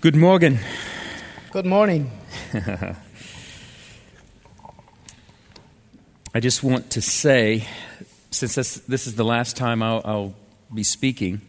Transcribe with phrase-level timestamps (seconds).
[0.00, 0.60] Guten Morgen.
[1.50, 2.08] Good morning.
[6.32, 7.66] I just want to say,
[8.30, 10.34] since this, this is the last time I'll, I'll
[10.72, 11.40] be speaking,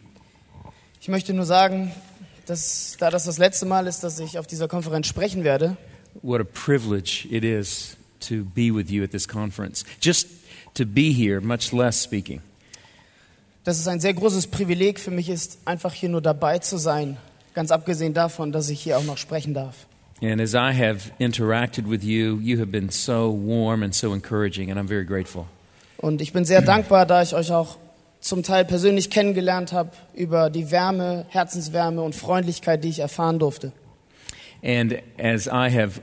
[1.00, 1.92] Ich möchte nur sagen,
[2.46, 5.76] dass, da das das letzte Mal ist, dass ich auf dieser Konferenz sprechen werde,
[6.22, 9.84] what a privilege it is to be with you at this conference.
[10.00, 10.26] Just
[10.74, 12.40] to be here, much less speaking.
[13.62, 17.16] dass es ein sehr großes Privileg für mich ist, einfach hier nur dabei zu sein,
[17.54, 19.86] ganz abgesehen davon, dass ich hier auch noch sprechen darf.
[20.22, 24.70] And as I have interacted with you, you have been so warm and so encouraging,
[24.70, 25.46] and I'm very grateful.
[25.96, 27.78] Und ich bin sehr dankbar, da ich euch auch
[28.20, 33.72] zum Teil persönlich kennengelernt habe, über die Wärme, Herzenswärme und Freundlichkeit, die ich erfahren durfte.
[34.62, 36.02] And as I have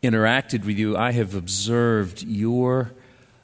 [0.00, 2.90] interacted with you, I have observed your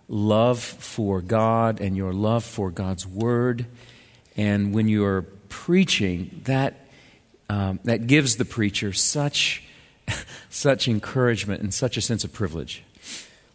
[0.09, 3.67] love for God and your love for God's Word.
[4.37, 6.75] And when you are preaching, that,
[7.49, 9.63] um, that gives the preacher such,
[10.51, 12.83] such encouragement and such a sense of privilege.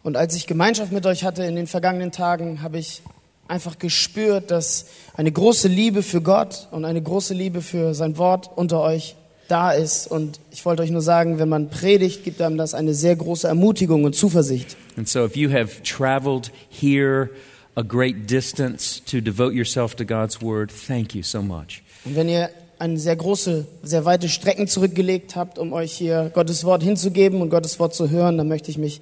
[0.02, 3.00] Und als ich Gemeinschaft mit euch hatte in den vergangenen Tagen, habe ich
[3.48, 4.86] einfach gespürt, dass
[5.16, 9.16] eine große Liebe für Gott und eine große Liebe für sein Wort unter euch
[9.48, 10.06] da ist.
[10.06, 13.48] Und ich wollte euch nur sagen, wenn man predigt, gibt einem das eine sehr große
[13.48, 14.76] Ermutigung und Zuversicht.
[14.96, 17.30] And so if you have traveled here
[17.74, 21.82] a great distance to devote yourself to God's Word, thank you so much.
[22.04, 26.64] Und wenn ihr eine sehr große, sehr weite Strecken zurückgelegt habt, um euch hier Gottes
[26.64, 29.00] Wort hinzugeben und Gottes Wort zu hören, dann möchte ich mich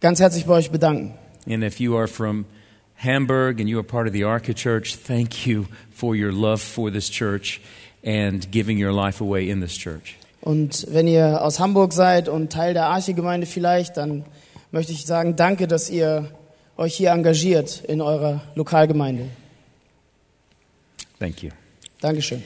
[0.00, 1.14] ganz herzlich bei euch bedanken.
[1.48, 2.44] And if you are from
[2.96, 6.90] Hamburg and you are part of the Arca Church, thank you for your love for
[6.92, 7.60] this church
[8.04, 10.16] and giving your life away in this church.
[10.40, 14.24] Und wenn ihr aus Hamburg seid und Teil der Arche-Gemeinde vielleicht, dann
[14.70, 16.30] möchte ich sagen, danke, dass ihr
[16.76, 19.28] euch hier engagiert in eurer Lokalgemeinde.
[21.18, 21.50] Thank you.
[22.00, 22.42] Dankeschön.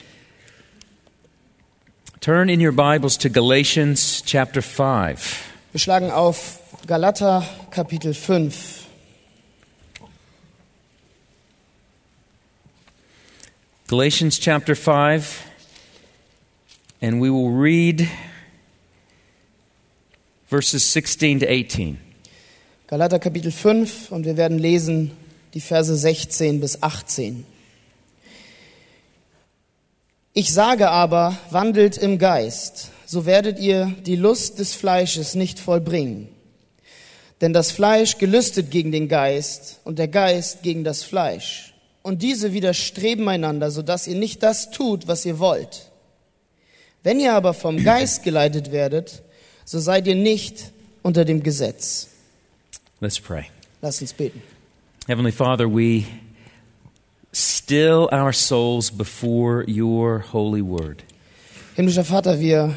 [2.24, 5.52] Turn in your Bibles to Galatians chapter 5.
[5.72, 8.86] Wir schlagen auf Galater Kapitel 5.
[13.88, 15.44] Galatians chapter 5,
[17.02, 18.08] and we will read
[20.46, 21.98] verses 16 to 18.
[22.86, 25.10] Galater Kapitel 5 und wir werden lesen
[25.52, 27.44] die Verse 16 bis 18.
[30.36, 36.28] Ich sage aber, wandelt im Geist, so werdet ihr die Lust des Fleisches nicht vollbringen.
[37.40, 41.72] Denn das Fleisch gelüstet gegen den Geist und der Geist gegen das Fleisch.
[42.02, 45.88] Und diese widerstreben einander, so dass ihr nicht das tut, was ihr wollt.
[47.04, 49.22] Wenn ihr aber vom Geist geleitet werdet,
[49.64, 50.72] so seid ihr nicht
[51.02, 52.08] unter dem Gesetz.
[52.98, 53.44] Let's pray.
[53.82, 54.42] Lasst uns beten.
[55.06, 56.04] Heavenly Father, we
[57.34, 61.02] still our souls before your holy word.
[61.76, 62.74] Himmlischer Vater, wir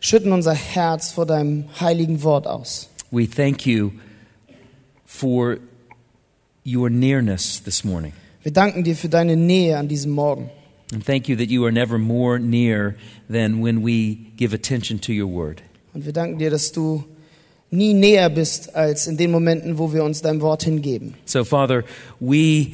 [0.00, 2.88] schütten unser Herz vor deinem heiligen Wort aus.
[3.10, 3.92] We thank you
[5.04, 5.58] for
[6.64, 8.12] your nearness this morning.
[8.42, 10.50] Wir danken dir für deine Nähe an diesem Morgen.
[10.92, 12.96] And thank you that you are never more near
[13.30, 15.62] than when we give attention to your word.
[15.94, 17.04] Und wir danken dir, dass du
[17.70, 21.14] nie näher bist als in den Momenten, wo wir uns deinem Wort hingeben.
[21.24, 21.84] So, Father,
[22.20, 22.72] we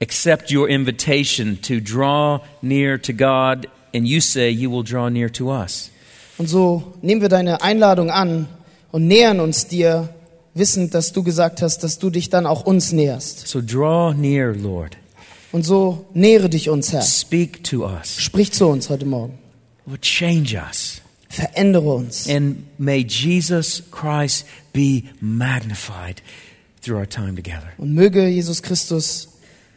[0.00, 5.30] accept your invitation to draw near to God, and you say you will draw near
[5.32, 5.90] to us.
[6.38, 8.48] Und so nehmen wir deine Einladung an
[8.92, 10.08] und nähern uns dir,
[10.54, 13.46] wissend, dass du gesagt hast, dass du dich dann auch uns näherst.
[13.46, 14.96] So, draw near, Lord.
[15.52, 17.02] Und so nähere dich uns, Herr.
[17.02, 18.16] Speak to us.
[18.18, 19.38] Sprich zu uns heute Morgen.
[19.86, 21.00] Lord, change us.
[21.28, 22.28] Verändere uns.
[22.28, 26.22] And may Jesus Christ be magnified
[26.82, 27.68] through our time together.
[27.78, 29.28] Und möge Jesus Christus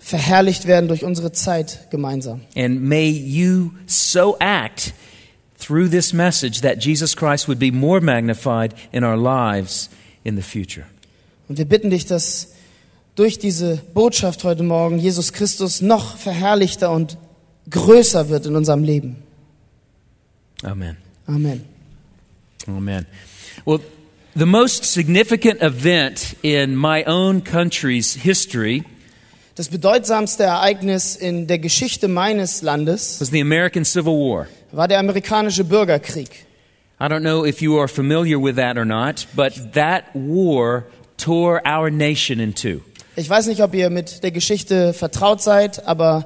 [0.04, 2.42] verherrlicht werden durch unsere Zeit gemeinsam.
[2.56, 4.94] And may you so act
[5.58, 9.90] through this message that Jesus Christ would be more magnified in our lives
[10.24, 10.86] in the future.
[11.48, 12.50] Und wir bitten dich, dass
[13.16, 17.18] durch diese Botschaft heute Morgen Jesus Christus noch verherrlichter und
[17.70, 19.16] größer wird in unserem Leben.
[20.64, 20.98] Amen.
[21.28, 21.64] Amen.
[22.68, 23.06] Amen.
[23.66, 23.80] Well,
[24.36, 28.84] the most significant event in my own country's history
[29.56, 34.48] Das bedeutsamste Ereignis in der Geschichte meines Landes was the American Civil War.
[34.72, 36.48] war der amerikanische Bürgerkrieg.
[37.00, 40.86] I don't know if you are familiar with that or not, but that war
[41.18, 42.82] tore our nation in two.
[43.16, 46.26] Ich weiß nicht, ob ihr mit der Geschichte vertraut seid, aber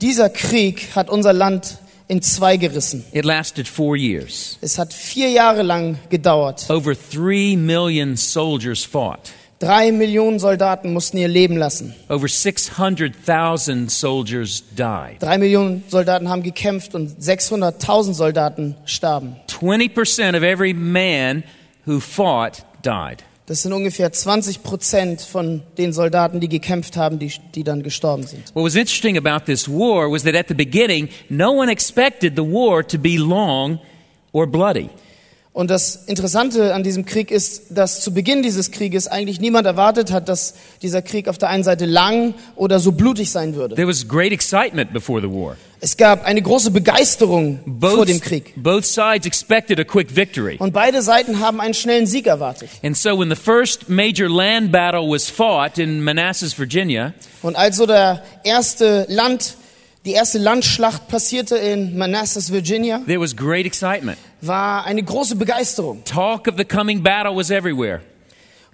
[0.00, 3.04] dieser Krieg hat unser Land in zwei gerissen.
[3.10, 4.56] It lasted four years.
[4.60, 6.70] Es hat vier Jahre lang gedauert.
[6.70, 9.32] Over three million soldiers fought.
[9.58, 11.92] Drei Millionen Soldaten mussten ihr Leben lassen.
[12.08, 15.20] Over 600,000 soldiers died.
[15.20, 19.34] Drei Millionen Soldaten haben gekämpft und 600.000 Soldaten starben.
[19.48, 21.42] 20% of every man
[21.84, 23.24] who fought died.
[23.46, 28.24] Das sind ungefähr 20 Prozent von den Soldaten, die gekämpft haben, die, die dann gestorben
[28.24, 28.54] sind.
[28.54, 32.42] What was interesting about this war was that at the beginning, no one expected the
[32.42, 33.80] war to be long
[34.32, 34.88] or bloody.
[35.58, 40.12] Und das Interessante an diesem Krieg ist, dass zu Beginn dieses Krieges eigentlich niemand erwartet
[40.12, 43.74] hat, dass dieser Krieg auf der einen Seite lang oder so blutig sein würde.
[43.74, 45.56] There was great excitement before the war.
[45.80, 48.52] Es gab eine große Begeisterung vor dem Both, Krieg.
[48.54, 50.54] both sides expected a quick victory.
[50.60, 52.68] Und beide Seiten haben einen schnellen Sieg erwartet.
[52.84, 57.78] And so when the first major land battle was fought in Manassas, Virginia, Und als
[57.78, 59.56] so der erste Land,
[60.04, 64.18] die erste Landschlacht passierte in Manassas, Virginia, there was great excitement.
[64.40, 66.04] War eine große Begeisterung.
[66.04, 68.00] Talk of the coming battle was everywhere.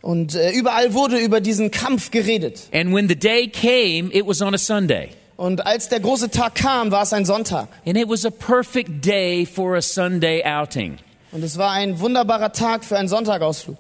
[0.02, 2.69] Und äh, überall wurde über diesen Kampf geredet.
[2.72, 5.11] And when the day came, it was on a Sunday.
[5.37, 7.69] Und als der große Tag kam, war es ein Sonntag.
[7.87, 10.99] And it was a perfect day for a Sunday outing.
[11.32, 13.78] Und es war ein wunderbarer Tag für einen Sonntagausflug.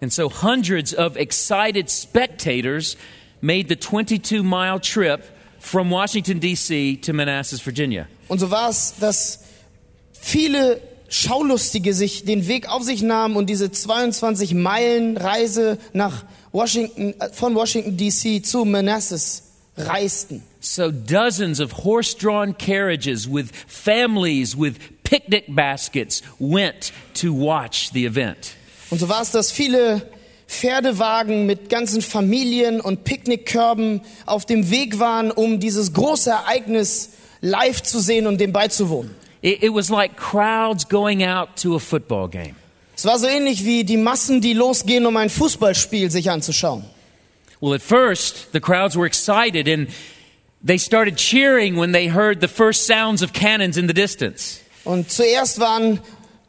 [0.00, 2.96] And so hundreds of excited spectators
[3.40, 5.22] made the 22 mile trip
[5.58, 6.96] from Washington, D.C.
[6.98, 8.06] to Manassas, Virginia.
[8.28, 9.40] Und so war es, dass
[10.12, 17.14] viele Schaulustige sich den Weg auf sich nahmen und diese 22 Meilen Reise nach Washington,
[17.18, 19.42] äh, von Washington DC zu Manassas
[19.76, 20.42] reisten.
[20.60, 24.74] So dozens of horse drawn carriages with families with
[25.04, 28.54] picnic baskets went to watch the event.
[28.90, 30.02] Und so war es, dass viele
[30.48, 37.10] Pferdewagen mit ganzen Familien und Picknickkörben auf dem Weg waren, um dieses große Ereignis
[37.40, 39.10] live zu sehen und dem beizuwohnen.
[39.46, 42.56] It, it was like crowds going out to a football game.
[42.96, 46.82] Es war so ähnlich wie die Massen, die losgehen, um ein Fußballspiel sich anzuschauen.
[47.60, 49.88] Well, at first, the crowds were excited and
[50.64, 54.58] they started cheering when they heard the first sounds of cannons in the distance.
[54.84, 56.00] Und zuerst waren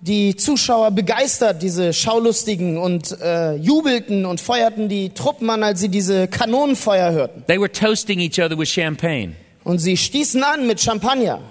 [0.01, 5.89] die Zuschauer begeistert, diese Schaulustigen, und äh, jubelten und feuerten die Truppen an, als sie
[5.89, 7.43] diese Kanonenfeuer hörten.
[7.45, 9.35] They were toasting each other with champagne.
[9.63, 11.41] Und sie stießen an mit Champagner.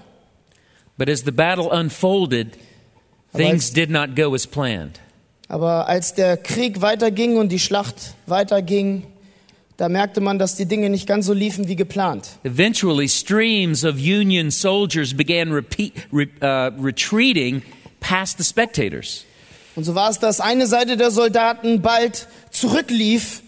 [0.98, 2.56] But as the battle unfolded,
[3.34, 5.00] things did not go as planned.
[5.48, 9.06] Aber als der Krieg weiterging und die Schlacht weiterging,
[9.76, 12.38] da merkte man, dass die Dinge nicht ganz so liefen wie geplant.
[12.44, 17.62] Eventually, streams of Union soldiers began repeat, re, uh, retreating
[18.00, 19.24] past the spectators.
[19.76, 23.42] Und so war es, dass eine Seite der Soldaten bald zurücklief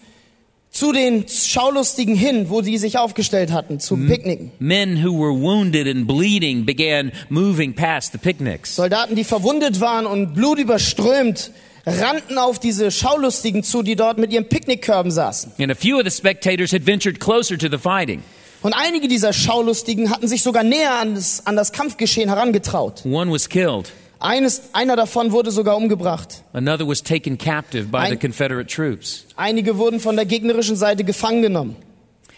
[0.71, 4.51] zu den Schaulustigen hin, wo die sich aufgestellt hatten, zum Picknicken.
[4.59, 8.75] Men who were wounded and bleeding began moving past the picnics.
[8.75, 11.51] Soldaten, die verwundet waren und blutüberströmt,
[11.85, 15.53] rannten auf diese Schaulustigen zu, die dort mit ihren Picknickkörben saßen.
[15.59, 18.21] And a few of the spectators had ventured closer to the fighting.
[18.61, 23.05] Und einige dieser Schaulustigen hatten sich sogar näher an das, an das Kampfgeschehen herangetraut.
[23.05, 26.43] One was killed, Eines, einer davon wurde sogar umgebracht.
[26.53, 29.25] another was taken captive by the Ein- Confederate troops.
[29.37, 31.75] Einige wurden von der gegnerischen Seite gefangen genommen.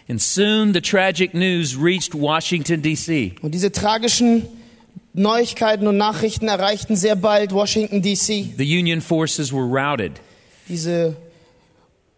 [0.08, 3.34] And soon the tragic news reached Washington, D.C.
[3.42, 4.46] Und diese tragischen
[5.14, 8.54] Neuigkeiten und Nachrichten erreichten sehr bald Washington, D.C.
[8.58, 10.14] The Union forces were routed.
[10.68, 11.16] Diese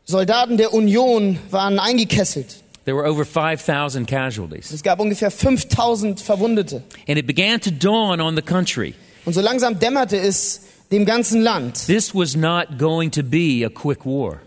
[0.06, 2.57] Soldaten der Union waren eingekesselt.
[2.86, 4.71] There were over 5,000 casualties.
[4.71, 6.83] Es gab ungefähr 5000 Verwundete.
[7.07, 8.94] And it began to dawn on the country.
[9.25, 10.61] Und so langsam dämmerte es
[10.91, 11.85] dem ganzen Land.
[11.87, 14.39] This was not going to be a quick war.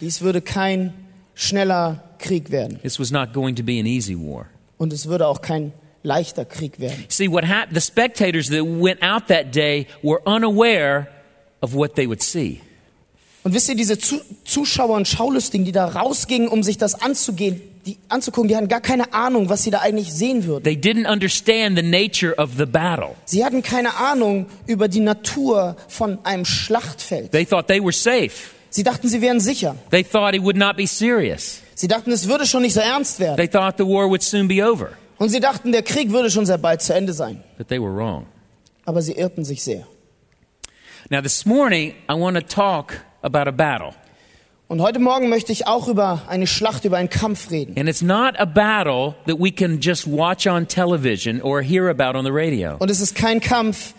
[0.00, 0.92] Dies würde kein
[1.34, 2.80] schneller Krieg werden.
[2.82, 4.46] This was not going to be an easy war.
[4.78, 5.72] Und es würde auch kein
[6.02, 7.04] leichter Krieg werden.
[7.08, 11.08] See, what happened, the spectators that went out that day were unaware
[11.60, 12.60] of what they would see.
[13.44, 17.60] Und wisst ihr, diese Zu Zuschauer und Schaulustigen, die da rausgingen, um sich das anzugehen,
[17.84, 20.64] die, anzugucken, die hatten gar keine Ahnung, was sie da eigentlich sehen würden.
[20.64, 23.16] They didn't understand the nature of the battle.
[23.24, 27.32] Sie hatten keine Ahnung über die Natur von einem Schlachtfeld.
[27.32, 28.50] They thought they were safe.
[28.70, 29.76] Sie dachten, sie wären sicher.
[29.90, 31.60] They thought it would not be serious.
[31.74, 33.36] Sie dachten, es würde schon nicht so ernst werden.
[33.36, 34.90] They thought the war would soon be over.
[35.18, 37.42] Und sie dachten, der Krieg würde schon sehr bald zu Ende sein.
[37.58, 38.26] But they were wrong.
[38.84, 39.86] Aber sie irrten sich sehr.
[41.10, 43.94] Now, this morning, I want to talk about a battle.
[44.72, 47.78] Und heute Morgen möchte ich auch über eine Schlacht, über einen Kampf reden.
[47.78, 52.16] And it's not a battle that we can just watch on television or hear about
[52.16, 52.76] on the radio.
[52.78, 53.92] Und es ist kein Kampf,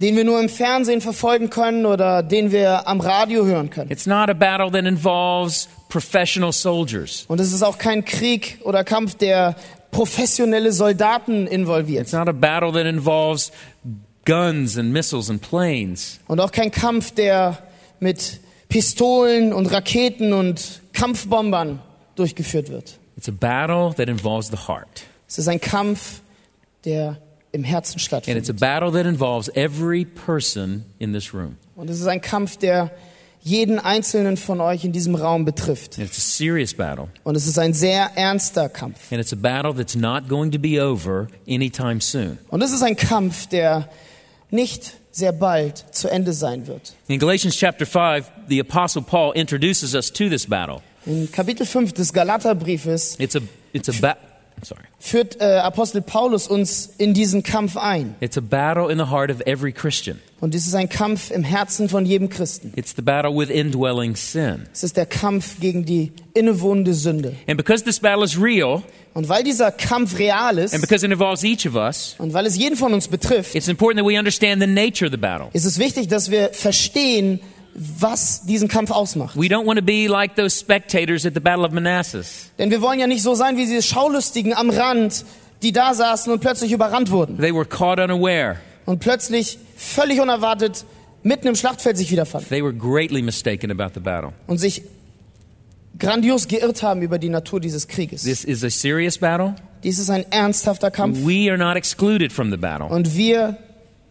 [0.00, 3.90] den wir nur im Fernsehen verfolgen können oder den wir am Radio hören können.
[3.90, 7.24] It's not a battle that involves professional soldiers.
[7.26, 9.56] Und es ist auch kein Krieg oder Kampf, der
[9.90, 12.02] professionelle Soldaten involviert.
[12.02, 13.50] It's not a battle that involves
[14.24, 16.20] guns and missiles and planes.
[16.28, 17.58] Und auch kein Kampf, der
[17.98, 18.43] mit
[18.74, 21.78] Pistolen und Raketen und Kampfbombern
[22.16, 22.98] durchgeführt wird.
[23.16, 25.04] It's a battle that involves the heart.
[25.28, 26.22] Es ist ein Kampf,
[26.84, 27.18] der
[27.52, 28.58] im Herzen And it's a stattfindet.
[28.58, 31.56] battle that involves every person in this room.
[31.76, 32.90] Und es ist ein Kampf, der
[33.42, 35.96] jeden einzelnen von euch in diesem Raum betrifft.
[35.96, 37.06] And it's a serious battle.
[37.22, 39.12] Und es ist ein sehr ernster Kampf.
[39.12, 42.38] And it's a battle that's not going to be over anytime soon.
[42.48, 43.88] Und es ist ein Kampf, der
[44.50, 46.92] nicht sehr bald zu Ende sein wird.
[47.06, 50.82] In Galatians chapter 5, the Apostle Paul introduces us to this battle.
[51.06, 53.40] In Kapitel 5 des Galaterbriefes It's a,
[53.72, 54.16] it's a
[54.62, 54.82] sorry.
[54.98, 58.16] führt äh, Apostel Paulus uns in diesen Kampf ein.
[58.20, 60.20] It's a battle in the heart of every Christian.
[60.44, 62.74] Und es ist ein Kampf im Herzen von jedem Christen.
[62.76, 64.66] It's the battle with indwelling sin.
[64.74, 67.34] Es ist der Kampf gegen die innewohnende Sünde.
[67.48, 68.82] And because this battle is real,
[69.14, 72.44] Und weil dieser Kampf real and ist because it involves each of us, und weil
[72.44, 75.48] es jeden von uns betrifft, it's important that we understand the nature of the battle.
[75.54, 77.40] ist es wichtig, dass wir verstehen,
[77.74, 79.36] was diesen Kampf ausmacht.
[79.36, 82.50] We don't want to be like those spectators at the Battle of Manassas.
[82.58, 85.24] Denn wir wollen ja nicht so sein wie diese Schaulustigen am Rand,
[85.62, 88.58] die da saßen und plötzlich überrannt wurden They were caught unaware.
[88.86, 90.84] Und plötzlich völlig unerwartet
[91.22, 94.32] mitten im Schlachtfeld sich wiederfanden They were greatly mistaken about the battle.
[94.46, 94.82] und sich
[95.98, 98.22] grandios geirrt haben über die Natur dieses Krieges.
[98.24, 99.54] This is a serious battle.
[99.82, 102.86] Dies ist ein ernsthafter Kampf We are not excluded from the battle.
[102.88, 103.58] und wir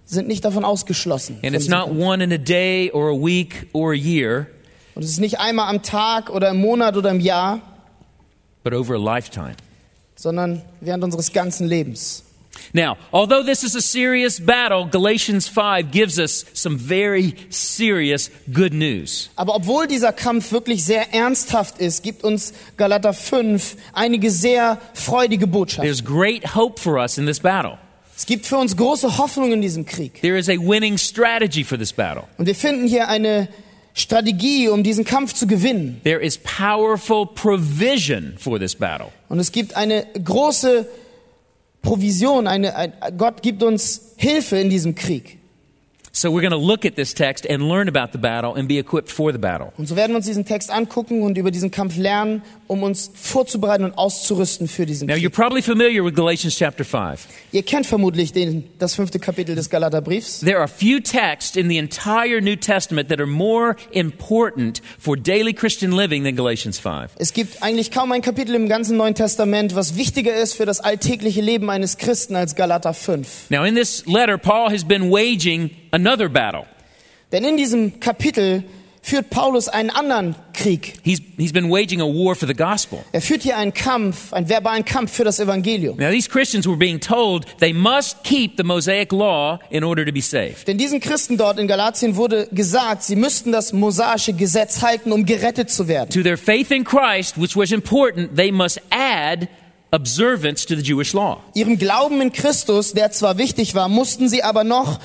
[0.05, 1.37] sind nicht davon ausgeschlossen.
[1.43, 4.47] And it's not one in a day or a week or a year,
[4.95, 7.61] Und es ist nicht einmal am Tag oder im Monat oder im Jahr,
[8.63, 9.55] but over a lifetime.
[10.15, 12.23] sondern während unseres ganzen Lebens.
[12.73, 18.73] Now, although this is a serious battle, Galatians 5 gives us some very serious good
[18.73, 19.29] news.
[19.35, 25.45] Aber obwohl dieser Kampf wirklich sehr ernsthaft ist, gibt uns Galater 5 einige sehr freudige
[25.45, 25.85] Botschaften.
[25.85, 27.77] There's great hope for us in this battle.
[28.15, 30.21] Es gibt für uns große Hoffnung in diesem Krieg.
[30.21, 32.23] There is a winning strategy for this battle.
[32.37, 33.49] Und wir finden hier eine
[33.93, 36.01] Strategie, um diesen Kampf zu gewinnen.
[36.03, 39.09] There is powerful provision for this battle.
[39.29, 40.87] Und es gibt eine große
[41.83, 45.37] Provision, eine, ein, Gott gibt uns Hilfe in diesem Krieg.
[46.15, 48.77] So we're going to look at this text and learn about the battle and be
[48.77, 49.73] equipped for the battle.
[49.77, 53.09] Und so werden wir uns diesen Text angucken und über diesen Kampf lernen, um uns
[53.15, 57.25] vorzubereiten und auszurüsten für diesen Now, you're probably familiar with Galatians chapter 5.
[57.51, 60.41] Ihr kennt vermutlich den, das fünfte Kapitel des Galaterbriefs.
[60.41, 65.53] There are few texts in the entire New Testament that are more important for daily
[65.53, 67.13] Christian living than Galatians 5.
[67.15, 70.79] Es gibt eigentlich kaum ein Kapitel im ganzen Neuen Testament, was wichtiger ist für das
[70.79, 73.49] alltägliche Leben eines Christen als Galater 5.
[73.49, 76.65] Now, in this letter, Paul has been waging another battle.
[77.31, 78.63] Denn in diesem Kapitel
[79.03, 80.93] führt Paulus einen anderen Krieg.
[81.03, 83.03] He's, he's been waging a war for the gospel.
[83.11, 85.97] Er führt hier einen Kampf, einen verbalen Kampf für das Evangelium.
[85.97, 90.11] Now, these Christians were being told they must keep the Mosaic law in order to
[90.13, 90.67] be saved.
[90.67, 95.25] Denn diesen Christen dort in Galatien wurde gesagt, sie müssten das mosaische Gesetz halten, um
[95.25, 96.09] gerettet zu werden.
[96.11, 99.49] To their faith in Christ, which was important, they must add
[99.91, 101.41] observance to the Jewish law.
[101.53, 104.99] Ihrem Glauben in Christus, der zwar wichtig war, mussten sie aber noch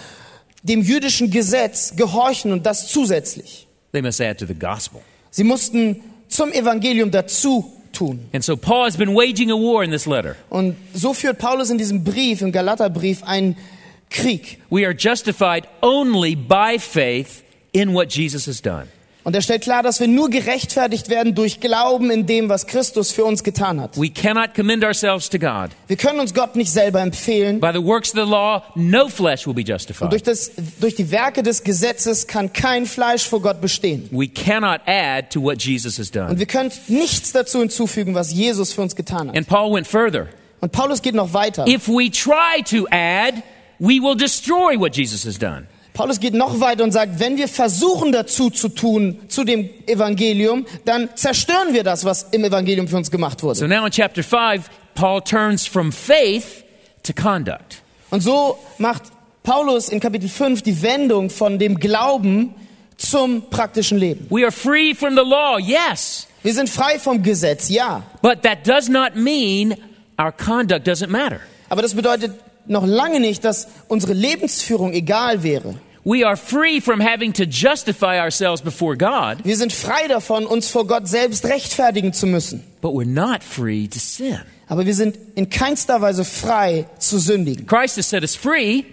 [0.63, 3.67] dem jüdischen Gesetz gehorchen und das zusätzlich.
[3.93, 5.01] They must add to the gospel.
[5.31, 8.29] Sie mussten zum Evangelium dazu tun.
[8.33, 10.37] And so Paul has been waging a war in this letter.
[10.51, 13.57] Und so führt Paulus in diesem Brief, im Galaterbrief, einen
[14.11, 14.59] Krieg.
[14.71, 18.89] We are justified only by faith in what Jesus has done.
[19.29, 23.13] Und er stellt klar, dass wir nur gerechtfertigt werden durch Glauben in dem, was Christus
[23.13, 23.95] für uns getan hat.
[24.01, 25.69] We cannot commend ourselves to God.
[25.87, 27.61] Wir können uns Gott nicht selber empfehlen.
[27.61, 30.27] By the works of the law, no flesh will be Und durch, justified.
[30.27, 34.09] das, durch die Werke des Gesetzes kann kein Fleisch vor Gott bestehen.
[34.13, 36.39] We cannot add to what Jesus has Und done.
[36.39, 39.37] wir können nichts dazu hinzufügen, was Jesus für uns getan hat.
[39.37, 40.29] And Paul went further.
[40.63, 41.67] Und Paulus geht noch weiter.
[41.69, 43.43] If we try to add,
[43.79, 45.67] we will destroy what Jesus has done.
[45.99, 50.65] Paulus geht noch weiter und sagt, wenn wir versuchen dazu zu tun, zu dem Evangelium,
[50.85, 53.67] dann zerstören wir das, was im Evangelium für uns gemacht So wurde.
[53.67, 56.63] now in chapter 5, Paul turns from faith
[57.03, 57.83] to conduct.
[58.11, 59.03] Und so macht
[59.43, 62.55] Paulus in Kapitel 5 die Wendung von dem Glauben
[62.97, 64.25] zum praktischen Leben.
[64.31, 68.05] We are free from the law, yes, Wir sind frei vom Gesetz, ja.
[68.23, 69.75] but that does not mean
[70.17, 71.41] our conduct doesn't matter.
[71.69, 72.35] Aber das bedeutet
[72.69, 75.75] noch lange nicht, dass unsere Lebensführung egal wäre.
[76.09, 80.71] We are free from having to justify ourselves before God, Wir sind frei davon, uns
[80.71, 82.65] vor Gott selbst rechtfertigen zu müssen.
[82.81, 84.41] but we're not free to sin.
[84.69, 87.67] Aber wir sind in keinster Weise frei zu sündigen.
[87.67, 88.85] Christ has set us free,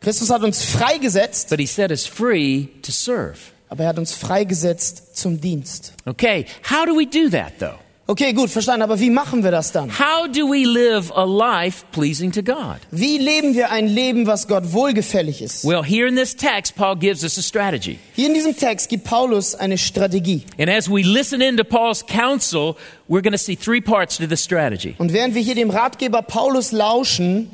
[0.00, 3.38] Christus hat uns freigesetzt, but he set us free to serve.
[3.68, 5.92] aber er hat uns freigesetzt zum Dienst.
[6.04, 7.78] Okay, how do we do that though?
[8.10, 8.82] Okay, gut, verstanden.
[8.82, 9.88] Aber wie machen wir das dann?
[9.96, 12.78] How do we live a life pleasing to God?
[12.90, 15.64] Wie leben wir ein Leben, was Gott wohlgefällig ist?
[15.64, 18.00] Well, here in this text, Paul gives us a strategy.
[18.16, 20.42] Hier in diesem Text gibt Paulus eine Strategie.
[20.58, 22.74] And as we listen into Paul's counsel,
[23.08, 24.96] we're going to see three parts to this strategy.
[24.98, 27.48] Und während wir hier dem Ratgeber Paulus lauschen,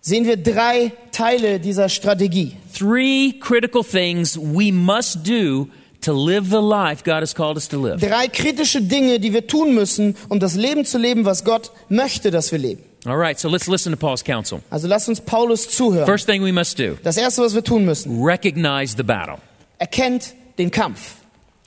[0.00, 2.56] sehen wir drei Teile dieser Strategie.
[2.72, 5.68] Three critical things we must do
[6.02, 7.98] to live the life God has called us to live.
[8.00, 12.30] Drei kritische Dinge, die wir tun müssen, um das Leben zu leben, was Gott möchte,
[12.30, 12.82] dass wir leben.
[13.06, 14.60] All right, so let's listen to Paul's counsel.
[14.70, 16.06] Also lasst uns Paulus zuhören.
[16.06, 19.38] First thing we must do Das erste, was wir tun müssen, recognize the battle.
[19.78, 21.14] erkennt den Kampf.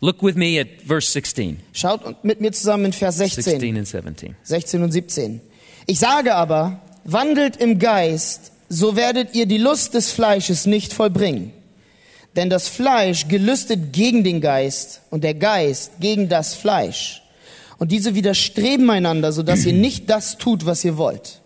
[0.02, 3.44] Look with me at verse 16, Schaut mit mir zusammen in Vers 16.
[3.44, 4.36] 16 and 17.
[4.44, 5.42] 16 und 17.
[5.88, 11.52] Ich sage aber, wandelt im Geist, so werdet ihr die Lust des Fleisches nicht vollbringen.
[12.36, 17.22] Denn das Fleisch gelüstet gegen den Geist und der Geist gegen das Fleisch.
[17.78, 21.40] Und diese widerstreben einander, sodass ihr nicht das tut, was ihr wollt.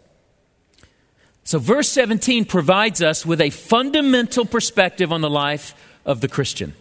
[1.44, 5.74] So, verse 17 provides us with a fundamental perspective on the life
[6.06, 6.74] of the Christian.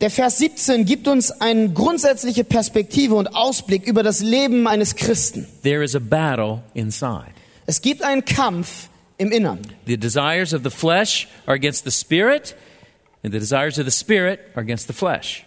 [0.00, 5.48] Der Vers 17 gibt uns eine grundsätzliche Perspektive und Ausblick über das Leben eines Christen.
[5.64, 7.32] There is a battle inside.
[7.66, 9.60] Es gibt einen Kampf im Innern.
[9.86, 12.54] The desires of the flesh are against the spirit,
[13.22, 15.44] and the desires of the spirit are against the flesh.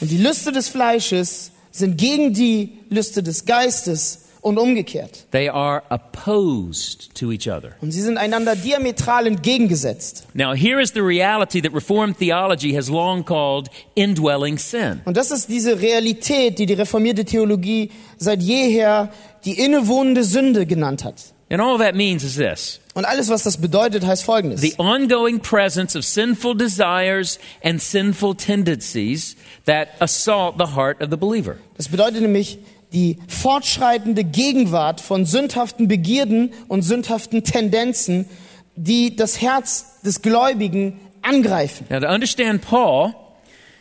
[0.00, 5.26] Und die Lüste des Fleisches sind gegen die Lüste des Geistes und umgekehrt.
[5.32, 7.72] They are opposed to each other.
[7.80, 10.26] Und sie sind einander diametral entgegengesetzt.
[10.34, 15.00] Now, here is the reality that Reformed theology has long called indwelling sin.
[15.04, 19.10] Und das ist diese Realität, die die reformierte Theologie seit jeher
[19.44, 21.32] die innewohnende Sünde genannt hat.
[21.50, 24.60] And all that means is this Und alles, was das bedeutet, heißt Folgendes.
[24.60, 29.36] the ongoing presence of sinful desires and sinful tendencies
[29.66, 31.58] that assault the heart of the believer.
[31.76, 32.58] Das bedeutet nämlich
[32.92, 38.28] die fortschreitende Gegenwart von sündhaften Begierden und sündhaften Tendenzen,
[38.74, 41.86] die das Herz des Gläubigen angreifen.
[41.90, 43.14] Now, to understand Paul,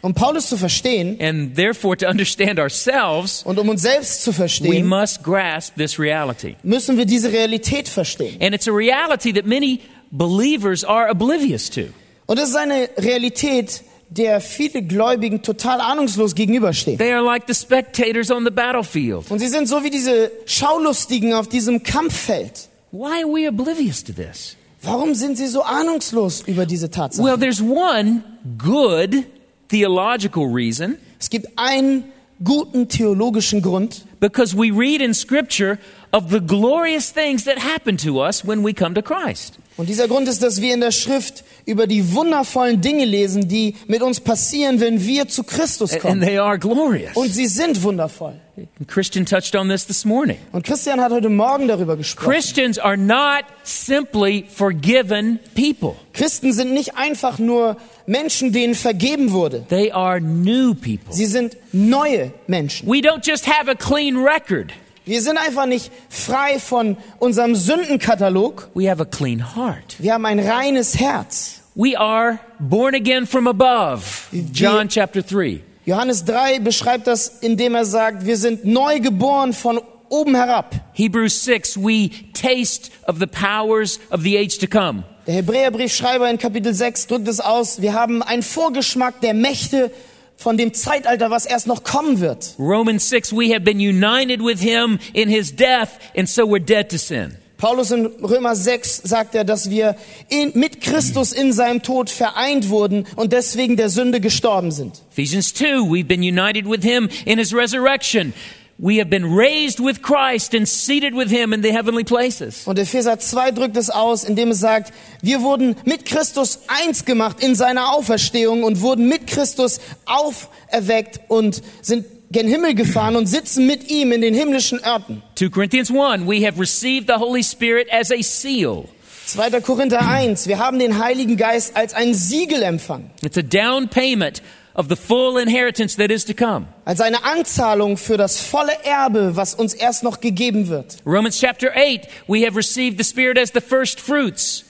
[0.01, 4.35] Um Paulus zu verstehen and therefore to understand ourselves, und um uns selbst zu we
[4.35, 6.55] verstehen, must grasp this reality.
[6.63, 8.39] müssen wir diese Realität verstehen.
[8.41, 11.85] And it's a reality that many believers are oblivious to.
[12.27, 16.97] Und es ist eine Realität, der viele Gläubigen total ahnungslos gegenüberstehen.
[16.97, 19.29] They are like the spectators on the battlefield.
[19.29, 22.69] Und sie sind so wie diese Schaulustigen auf diesem Kampffeld.
[22.91, 24.55] Why are we oblivious to this?
[24.81, 27.25] Warum sind sie so ahnungslos über diese Tatsache?
[27.25, 28.23] Well, there's one
[28.57, 29.25] good
[29.69, 32.05] theological reason es gibt einen
[32.43, 35.79] guten theologischen Grund, because we read in Scripture
[36.11, 39.59] of the glorious things that happen to us when we come to Christ.
[39.77, 43.75] Und dieser Grund ist, dass wir in der Schrift über die wundervollen Dinge lesen, die
[43.87, 46.21] mit uns passieren, wenn wir zu Christus And kommen.
[46.21, 47.15] they are glorious.
[47.15, 48.33] Und sie sind wundervoll.
[48.57, 50.37] And Christian touched on this this morning.
[50.51, 52.31] Und Christian hat heute Morgen darüber gesprochen.
[52.31, 55.95] Christians are not simply forgiven people.
[56.13, 59.63] Christen sind nicht einfach nur Menschen, denen vergeben wurde.
[59.69, 61.13] They are new people.
[61.13, 62.89] Sie sind neue Menschen.
[62.89, 64.73] We don't just have a clean record.
[65.07, 68.69] Wir sind einfach nicht frei von unserem Sündenkatalog.
[68.73, 69.95] We have a clean heart.
[69.99, 71.61] Wir haben ein reines Herz.
[71.75, 74.03] We are born again from above.
[74.51, 75.61] John chapter 3.
[75.85, 80.75] Johannes 3 beschreibt das, indem er sagt, wir sind neu geboren von oben herab.
[80.91, 85.05] Hebrews 6, we taste of the powers of the age to come.
[85.25, 89.89] Der Hebräerbriefschreiber in Kapitel 6 drückt es aus, wir haben einen Vorgeschmack der Mächte
[90.37, 92.55] von dem Zeitalter, was erst noch kommen wird.
[92.57, 96.89] Romans 6, we have been united with him in his death, and so we're dead
[96.89, 97.37] to sin.
[97.57, 99.95] Paulus in Römer 6 sagt er, dass wir
[100.29, 105.01] in, mit Christus in seinem Tod vereint wurden und deswegen der Sünde gestorben sind.
[105.11, 108.33] Ephesians 2, we've been united with him in his resurrection.
[108.79, 112.67] We have been raised with Christ and seated with him in the heavenly places.
[112.67, 117.37] Und Epheser 2 drückt es aus, indem es sagt, wir wurden mit Christus eins gemacht
[117.39, 123.65] in seiner Auferstehung und wurden mit Christus auferweckt und sind gen Himmel gefahren und sitzen
[123.65, 125.23] mit ihm in den himmlischen Örten.
[125.35, 128.85] 2 Corinthians 1, we have received the Holy Spirit as a seal.
[129.25, 129.59] 2.
[129.61, 134.43] Korinther 1, wir haben den Heiligen Geist als ein Siegel empfangen, It's a down payment
[134.77, 136.67] of the full inheritance that is to come.
[136.85, 140.97] als eine Anzahlung für das volle Erbe, was uns erst noch gegeben wird.
[141.05, 144.63] Romans chapter 8, we have received the Spirit as the first fruits.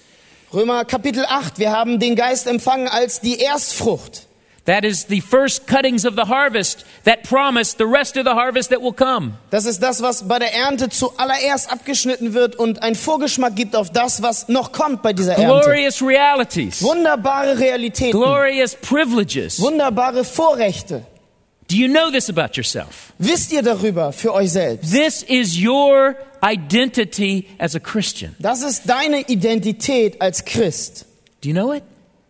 [0.53, 4.26] Römer Kapitel 8, wir haben den Geist empfangen als die Erstfrucht.
[4.67, 8.69] That is the first cuttings of the harvest that promise the rest of the harvest
[8.71, 9.35] that will come.
[9.49, 13.91] Das ist das, was bei der Ernte zuallererst abgeschnitten wird und einen Vorgeschmack gibt auf
[13.91, 15.61] das, was noch kommt bei dieser Ernte.
[15.63, 19.61] Glorious realities, Wunderbare Realitäten, glorious privileges.
[19.61, 21.05] wunderbare Vorrechte.
[21.69, 23.13] Do you know this about yourself?
[23.19, 24.91] Wisst ihr darüber für euch selbst?
[24.91, 28.35] This is your identity as a Christian.
[28.39, 31.05] Das ist deine Identität als Christ.
[31.41, 31.83] Do you know it?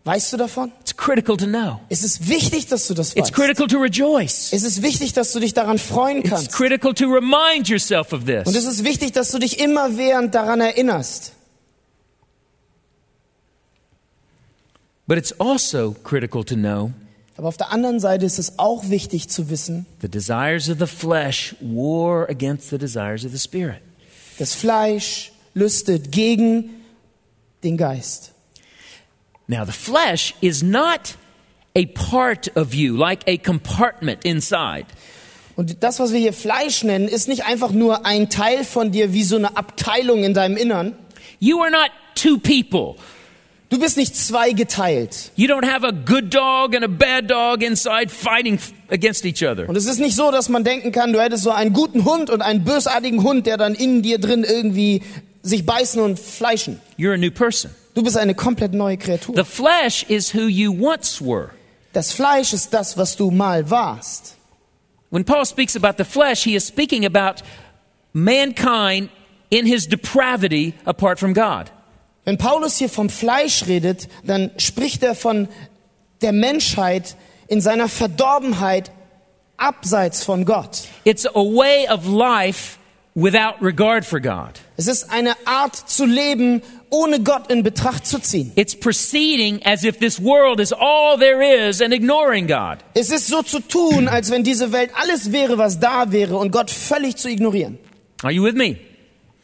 [0.08, 0.72] Weißt du davon?
[0.80, 1.80] It's critical to know.
[1.90, 3.34] Es ist wichtig, dass du das It's weißt.
[3.34, 4.54] critical to rejoice.
[4.54, 6.52] Es ist wichtig, dass du dich daran freuen It's kannst.
[6.52, 8.54] critical to remind yourself of Und this.
[8.56, 11.32] es ist wichtig, dass du dich immerwährend daran erinnerst.
[15.06, 16.92] But it's also critical to know
[17.36, 20.86] Aber auf der anderen Seite ist es auch wichtig zu wissen, the desires of the
[20.86, 23.82] flesh war against the desires of the spirit.
[24.38, 26.70] das Fleisch lüstet gegen
[27.62, 28.32] den Geist.
[29.50, 31.16] Now, the flesh is not
[31.74, 34.84] a part of you, like a compartment inside.
[35.56, 39.14] Und das, was wir hier Fleisch nennen, ist nicht einfach nur ein Teil von dir
[39.14, 40.94] wie so eine Abteilung in deinem Innern.
[41.40, 43.02] You are not two people.
[43.70, 45.30] Du bist nicht zweigeteilt.
[45.36, 48.58] You don't have a good dog and a bad dog inside fighting
[48.90, 49.66] against each other.
[49.68, 52.28] Und es ist nicht so, dass man denken kann, du hättest so einen guten Hund
[52.28, 55.02] und einen bösartigen Hund, der dann in dir drin irgendwie
[55.42, 56.80] sich beißen und fleischen.
[56.98, 57.70] You're a new person.
[57.94, 59.34] Du bist eine komplett neue Kreatur.
[59.36, 61.50] The flesh is who you once were.
[61.92, 64.36] Das Fleisch ist das, was du mal warst.
[65.10, 67.42] When Paul speaks about the flesh, he is speaking about
[68.12, 69.10] mankind
[69.50, 71.70] in his depravity apart from God.
[72.24, 75.48] Wenn Paulus hier vom Fleisch redet, dann spricht er von
[76.20, 78.90] der Menschheit in seiner Verdorbenheit
[79.56, 80.88] abseits von Gott.
[81.04, 82.76] It's a way of life
[83.14, 84.60] without regard for God.
[84.76, 88.52] Es ist eine Art zu leben, ohne Gott in Betracht zu ziehen.
[88.54, 92.78] It's proceeding as if this world is all there is and ignoring God.
[92.94, 96.50] Es ist so zu tun, als wenn diese Welt alles wäre, was da wäre und
[96.52, 97.78] Gott völlig zu ignorieren.
[98.22, 98.76] Are you with me?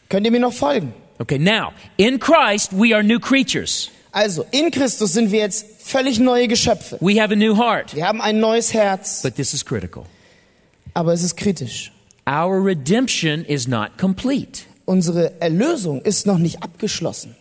[0.09, 0.93] Könnt ihr mir noch folgen?
[1.19, 3.91] Okay, now, in Christ, we are new creatures.
[4.13, 6.99] Also, in Christus sind wir jetzt völlig neue Geschöpfe.
[7.01, 7.95] We have a new heart.
[7.95, 10.05] Wir haben ein neues Herz, But this is critical.
[10.95, 11.91] aber es ist kritisch.
[12.27, 14.63] Our redemption is not complete.
[14.85, 17.37] Unsere Erlösung ist noch nicht abgeschlossen.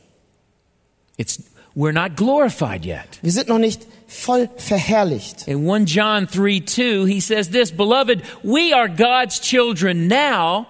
[1.17, 1.41] It's,
[1.75, 3.19] we're not glorified yet.
[3.21, 5.47] Wir sind noch nicht voll verherrlicht.
[5.47, 10.67] In 1 John 3 2, he says this Beloved, we are God's children now,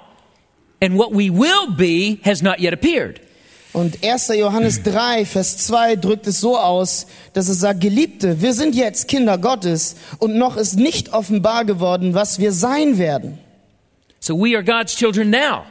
[0.81, 3.21] and what we will be has not yet appeared.
[3.73, 4.27] Und 1.
[4.35, 9.07] Johannes 3, Vers 2 drückt es so aus, dass es sagt, Geliebte, wir sind jetzt
[9.07, 13.39] Kinder Gottes und noch ist nicht offenbar geworden, was wir sein werden.
[14.19, 15.63] So we are God's children now.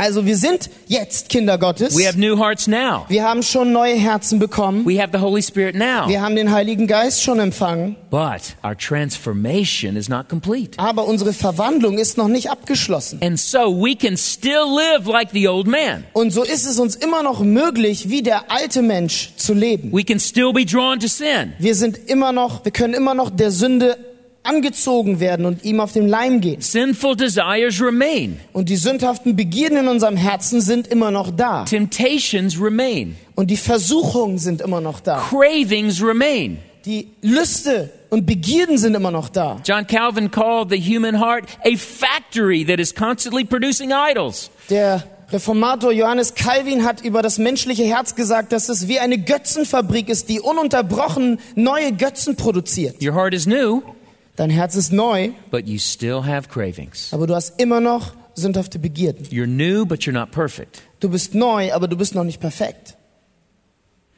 [0.00, 1.94] Also wir sind jetzt Kinder Gottes.
[1.94, 3.04] We have new hearts now.
[3.08, 4.86] Wir haben schon neue Herzen bekommen.
[4.86, 6.08] We have the Holy Spirit now.
[6.08, 7.96] Wir haben den Heiligen Geist schon empfangen.
[8.08, 10.78] But our transformation is not complete.
[10.78, 13.20] Aber unsere Verwandlung ist noch nicht abgeschlossen.
[13.22, 16.04] And so we can still live like the old man.
[16.14, 19.92] Und so ist es uns immer noch möglich, wie der alte Mensch zu leben.
[19.92, 21.52] We can still be drawn to sin.
[21.58, 23.98] Wir sind immer noch, wir können immer noch der Sünde
[24.42, 26.60] angezogen werden und ihm auf den Leim gehen.
[26.60, 28.40] Sinful desires remain.
[28.52, 31.64] Und die sündhaften Begierden in unserem Herzen sind immer noch da.
[31.64, 33.16] Temptations remain.
[33.34, 35.22] Und die Versuchungen sind immer noch da.
[35.28, 36.58] Cravings remain.
[36.86, 39.60] Die Lüste und Begierden sind immer noch da.
[39.64, 44.50] John Calvin called the human heart a factory that is constantly producing idols.
[44.70, 50.08] Der Reformator Johannes Calvin hat über das menschliche Herz gesagt, dass es wie eine Götzenfabrik
[50.08, 53.00] ist, die ununterbrochen neue Götzen produziert.
[53.00, 53.82] Your heart is new,
[54.40, 57.12] Dein Herz ist neu, but you still have cravings.
[57.12, 59.26] aber du hast immer noch sündhafte Begierden.
[59.26, 60.80] You're new, but you're not perfect.
[60.98, 62.96] Du bist neu, aber du bist noch nicht perfekt.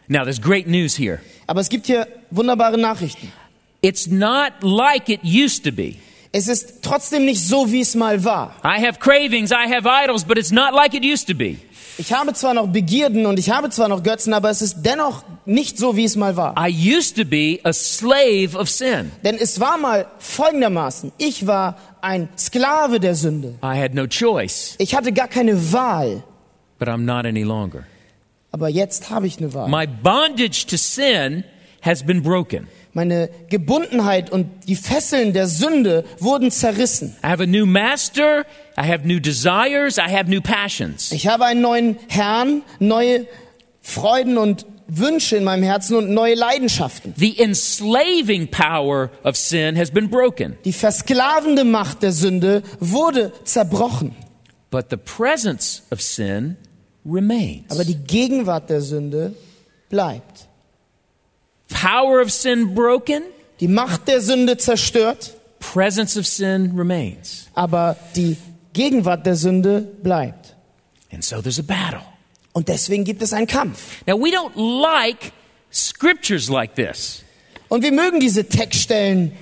[0.06, 1.18] Now, there's great news here.
[1.48, 3.32] Aber es gibt hier wunderbare Nachrichten.
[3.80, 5.96] It's not like it used to be.
[6.30, 8.54] Es ist trotzdem nicht so, wie es mal war.
[8.62, 11.56] I have cravings, I have idols, but it's not like it used to be.
[11.98, 15.24] Ich habe zwar noch Begierden und ich habe zwar noch Götzen, aber es ist dennoch
[15.44, 16.54] nicht so, wie es mal war.
[16.58, 19.12] I used to be a slave of sin.
[19.24, 21.12] Denn es war mal folgendermaßen.
[21.18, 23.54] Ich war ein Sklave der Sünde.
[23.62, 26.22] I had no choice, Ich hatte gar keine Wahl.
[26.78, 27.84] but I'm not any longer.
[28.50, 29.68] Aber jetzt habe ich eine Wahl.
[29.68, 31.44] My bondage to sin
[31.82, 32.68] has been broken.
[32.94, 37.16] Meine Gebundenheit und die Fesseln der Sünde wurden zerrissen.
[37.24, 38.44] I have a new master,
[38.78, 41.12] I have new desires, I have new passions.
[41.12, 43.26] Ich habe einen neuen Herrn, neue
[43.82, 47.14] Freuden und Wünsche in meinem Herzen und neue Leidenschaften.
[47.16, 54.14] The enslaving power of sin has been broken, Die versklavende Macht der Sünde wurde zerbrochen.
[54.70, 56.56] but the presence of sin
[57.04, 57.70] remains.
[57.70, 59.34] Aber die Gegenwart der Sünde
[59.90, 60.46] bleibt.
[61.68, 63.22] Power of sin broken,
[63.60, 67.48] Die Macht der Sünde zerstört, presence of sin remains.
[67.54, 68.36] aber die
[68.72, 70.56] Gegenwart der Sünde bleibt.
[71.12, 72.02] And so there's a battle.
[72.52, 74.02] Und deswegen gibt es einen Kampf.
[74.06, 75.32] Now, we don't like
[75.72, 77.24] scriptures like this.
[77.68, 79.32] Und wir mögen diese Textstellen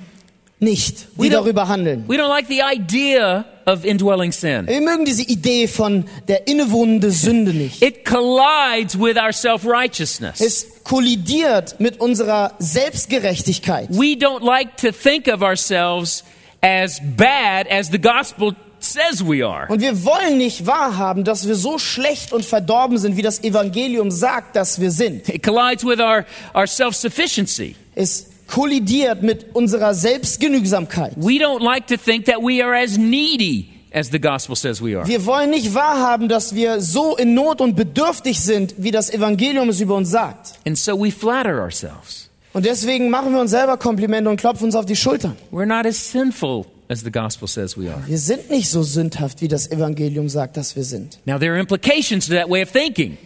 [0.60, 2.04] nicht, die darüber handeln.
[2.06, 4.66] We don't like the idea of indwelling sin.
[4.68, 7.82] Wir mögen diese Idee von der innewohnende Sünde nicht.
[7.82, 10.40] It collides with our self righteousness.
[10.40, 13.88] Es kollidiert mit unserer Selbstgerechtigkeit.
[13.90, 16.24] We don't like to think of ourselves
[16.60, 19.66] as bad as the gospel says we are.
[19.68, 24.10] Und wir wollen nicht wahrhaben, dass wir so schlecht und verdorben sind, wie das Evangelium
[24.10, 25.28] sagt, dass wir sind.
[25.28, 27.76] It collides with our, our self sufficiency.
[27.94, 31.12] Es kollidiert mit unserer Selbstgenügsamkeit.
[31.16, 34.96] We don't like to think that we are as needy as the gospel says we
[34.96, 35.06] are.
[35.06, 39.68] Wir wollen nicht wahrhaben, dass wir so in Not und bedürftig sind, wie das Evangelium
[39.68, 40.54] es über uns sagt.
[40.66, 42.28] And so we flatter ourselves.
[42.52, 45.36] Und deswegen machen wir uns selber Komplimente und klopfen uns auf die Schultern.
[45.52, 48.02] We're not as sinful as the gospel says we are.
[48.06, 51.18] Wir sind nicht so sündhaft, wie das Evangelium sagt, dass wir sind.
[51.24, 53.16] Now, there are implications to that way of thinking.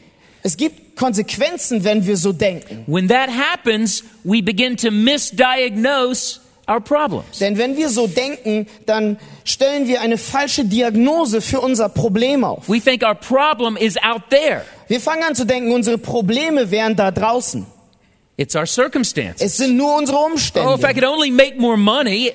[0.42, 2.84] Es gibt Konsequenzen, wenn wir so denken.
[2.86, 7.38] When that happens, we begin to misdiagnose our problems.
[7.38, 12.68] Denn wenn wir so denken, dann stellen wir eine falsche Diagnose für unser Problem auf.
[12.68, 14.64] We think our problem is out there.
[14.88, 17.66] Wir fangen an zu denken, unsere Probleme wären da draußen.
[18.36, 19.40] It's our circumstances.
[19.40, 20.94] Es sind nur unsere Oh, if I Umstände.
[20.94, 22.32] could only make more money,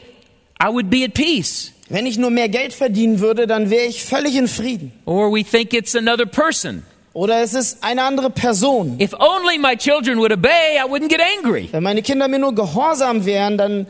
[0.62, 1.72] I would be at peace.
[1.89, 4.91] Wenn ich nur mehr Geld verdienen würde, dann wäre ich völlig in Frieden.
[5.06, 6.84] Or we think it's another person.
[7.13, 9.00] Oder es ist eine andere Person.
[9.00, 11.69] If only my children would obey, I wouldn't get angry.
[11.72, 13.88] Wenn meine Kinder mir nur gehorsam wären, dann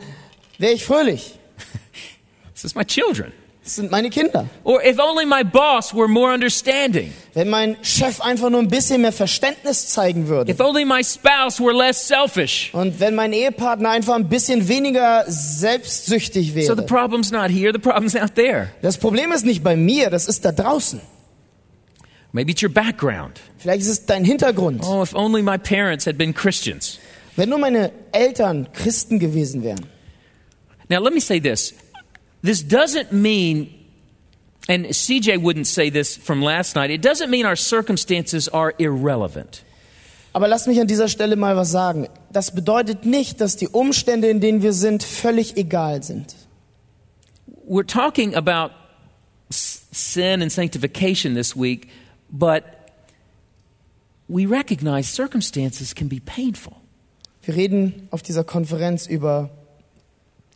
[0.58, 1.34] wäre ich fröhlich.
[2.54, 3.32] This is my children.
[3.70, 4.48] Das sind meine Kinder.
[4.64, 7.12] Or if only my boss were more understanding.
[7.34, 10.50] Wenn mein Chef einfach nur ein bisschen mehr Verständnis zeigen würde.
[10.50, 12.70] If only my spouse were less selfish.
[12.74, 16.82] Und wenn mein Ehepartner einfach ein bisschen weniger selbstsüchtig So the wäre.
[16.82, 18.70] problem's not here, the problem's out there.
[18.82, 21.00] Das Problem ist nicht bei mir, das ist da draußen.
[22.32, 23.40] Maybe it's your background.
[23.58, 24.82] Vielleicht ist es dein Hintergrund.
[24.84, 26.98] Oh, if only my parents had been Christians.
[27.36, 29.86] Wenn nur meine Eltern Christen gewesen wären.
[30.88, 31.72] Now, let me say this.
[32.42, 33.68] This doesn't mean,
[34.68, 39.64] and CJ wouldn't say this from last night, it doesn't mean our circumstances are irrelevant.
[40.32, 42.08] Aber lass mich an dieser Stelle mal was sagen.
[42.32, 46.36] Das bedeutet nicht, dass die Umstände, in denen wir sind, völlig egal sind.
[47.68, 48.72] We're talking about
[49.50, 51.88] sin and sanctification this week,
[52.30, 52.64] but
[54.28, 56.76] we recognize circumstances can be painful.
[57.42, 59.50] Wir reden auf dieser Konferenz über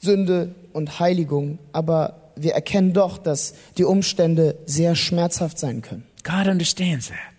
[0.01, 6.05] Sünde und Heiligung, aber wir erkennen doch, dass die Umstände sehr schmerzhaft sein können.
[6.25, 7.35] God understands that.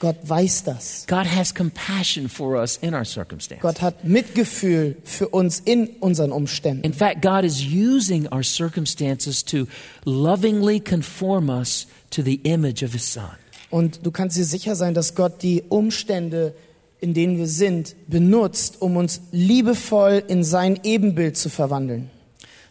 [0.00, 1.06] Gott weiß das.
[1.08, 3.62] God has compassion for us in our circumstances.
[3.62, 6.84] Gott hat Mitgefühl für uns in unseren Umständen.
[6.84, 9.66] In fact, God is using our circumstances to
[10.04, 13.30] lovingly conform us to the image of His Son.
[13.70, 16.54] Und du kannst dir sicher sein, dass Gott die Umstände,
[17.00, 22.08] in denen wir sind, benutzt, um uns liebevoll in sein Ebenbild zu verwandeln.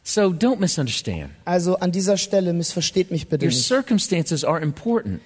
[0.09, 1.31] So don't misunderstand.
[1.43, 3.61] Also an dieser Stelle missversteht mich bitte Your nicht.
[3.67, 5.19] circumstances are important.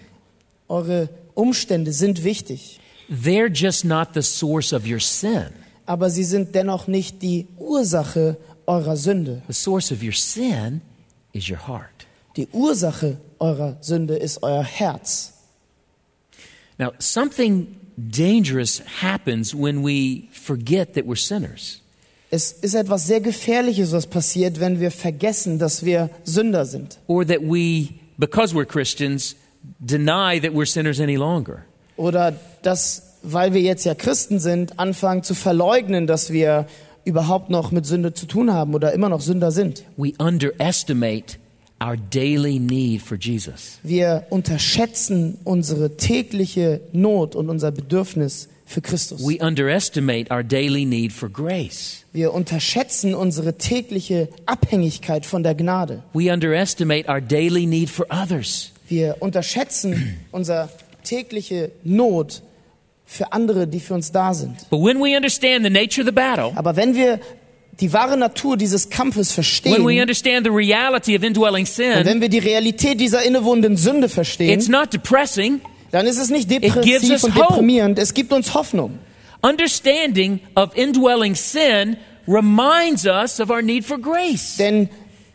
[0.68, 5.50] Eure Umstände sind wichtig, They're just not the source of your sin.
[5.86, 9.44] aber sie sind dennoch nicht die Ursache eurer Sünde.
[9.48, 10.82] The source of your sin
[11.32, 12.08] is your heart.
[12.36, 15.34] Die Ursache eurer Sünde ist euer Herz.
[16.80, 21.81] Now, something dangerous happens when we forget that we're sinners.
[22.34, 26.98] Es ist etwas sehr Gefährliches, was passiert, wenn wir vergessen, dass wir Sünder sind.
[27.08, 29.36] Or that we, because we're Christians,
[29.80, 31.66] deny that we're sinners any longer.
[31.98, 36.68] Oder dass, weil wir jetzt ja Christen sind, anfangen zu verleugnen, dass wir
[37.04, 39.84] überhaupt noch mit Sünde zu tun haben oder immer noch Sünder sind.
[39.98, 41.38] We underestimate
[41.84, 43.80] our daily need for Jesus.
[43.84, 49.22] Wir unterschätzen unsere tägliche Not und unser Bedürfnis für Christus.
[49.22, 52.06] We underestimate our daily need for grace.
[52.14, 56.04] Wir unterschätzen unsere tägliche Abhängigkeit von der Gnade.
[56.14, 58.72] We underestimate our daily need for others.
[58.88, 60.70] Wir unterschätzen unsere
[61.04, 62.42] tägliche Not
[63.06, 64.70] für andere, die für uns da sind.
[64.70, 67.20] But when we understand the nature of the battle, Aber wenn wir
[67.80, 72.06] die wahre Natur dieses Kampfes when verstehen, we understand the reality of indwelling und sin,
[72.06, 75.62] wenn wir die Realität dieser innewohnenden Sünde it's verstehen, not depressing.
[75.92, 77.48] Dann ist es nicht depressiv und hope.
[77.48, 79.00] deprimierend, es gibt uns Hoffnung.
[79.42, 84.58] Understanding of indwelling sin reminds us of our need for grace.
[84.58, 84.90] Denn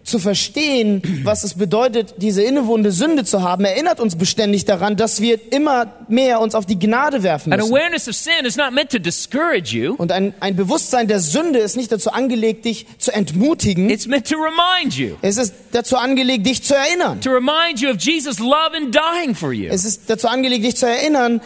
[0.06, 5.20] zu verstehen, was es bedeutet, diese innewohnende Sünde zu haben, erinnert uns beständig daran, dass
[5.20, 7.60] wir immer mehr uns auf die Gnade werfen müssen.
[7.72, 11.58] awareness of sin is not meant to discourage you, Und ein, ein Bewusstsein der Sünde
[11.58, 13.90] ist nicht dazu angelegt, dich zu entmutigen.
[13.90, 15.16] it's meant to remind you.
[15.22, 17.20] Es ist dazu angelegt, dich zu erinnern.
[17.20, 19.68] To remind you of Jesus' love and dying for you.
[19.70, 21.40] Es ist dazu angelegt, dich zu erinnern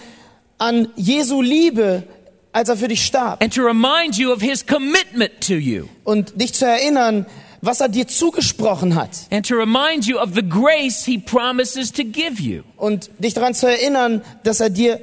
[0.58, 2.02] an Jesu Liebe,
[2.52, 3.42] als er für dich starb.
[3.42, 5.84] And to remind you of his commitment to you.
[6.04, 7.24] Und dich zu erinnern,
[7.62, 12.02] was er dir zugesprochen hat and to remind you of the grace he promises to
[12.04, 12.62] give you.
[12.76, 15.00] und dich daran zu erinnern, dass er dir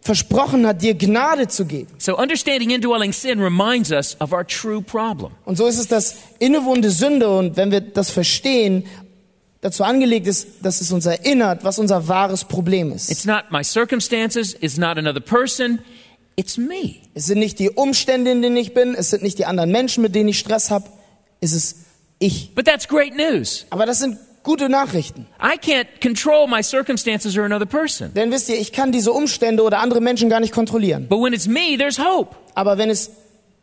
[0.00, 1.88] versprochen hat, dir Gnade zu geben.
[1.98, 5.32] So, understanding indwelling sin reminds us of our true problem.
[5.44, 8.84] Und so ist es das innewohnende Sünde und wenn wir das verstehen,
[9.60, 13.10] dazu angelegt ist, dass es uns erinnert, was unser wahres Problem ist.
[13.10, 15.80] It's not my circumstances, it's not another person,
[16.36, 16.96] it's me.
[17.14, 20.02] Es sind nicht die Umstände, in denen ich bin, es sind nicht die anderen Menschen,
[20.02, 20.86] mit denen ich Stress habe,
[21.40, 21.76] es ist
[22.18, 22.54] ich.
[22.54, 23.66] But that's great news.
[23.70, 25.26] Aber das sind gute Nachrichten.
[25.42, 28.12] I can't control my circumstances or another person.
[28.14, 31.06] Denn wisst ihr, ich kann diese Umstände oder andere Menschen gar nicht kontrollieren.
[31.08, 32.34] But when it's me, there's hope.
[32.54, 33.10] Aber wenn es,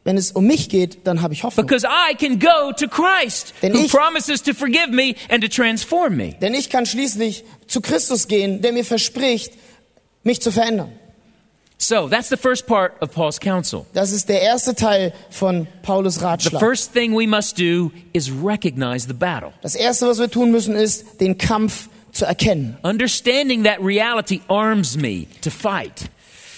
[0.03, 1.65] wenn es um mich geht, dann habe ich Hoffnung.
[1.65, 5.49] Because I can go to Christ, Denn who ich- promises to forgive me and to
[5.49, 6.35] transform me.
[6.41, 9.53] Denn ich kann schließlich zu Christus gehen, der mir verspricht,
[10.23, 10.91] mich zu verändern.
[11.77, 13.85] So that's the first part of Paul's counsel.
[13.93, 16.59] Das ist der erste Teil von Paulus The Ratschlag.
[16.59, 19.51] first thing we must do is recognize the battle.
[19.61, 22.77] Das erste, was wir tun müssen, ist, den Kampf zu erkennen.
[22.83, 26.09] Understanding that reality arms me to fight.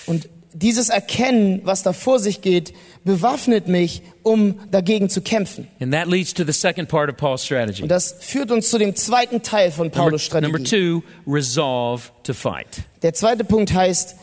[0.06, 5.68] Und dieses Erkennen, was da vor sich geht, bewaffnet mich, um dagegen zu kämpfen.
[5.80, 7.82] And that leads to the second part of Paul's strategy.
[7.82, 11.02] Und das führt uns zu dem zweiten Teil von Number, Paulus number Strategie.
[11.02, 12.68] two, resolve to fight.
[13.02, 14.16] Der zweite Punkt heißt,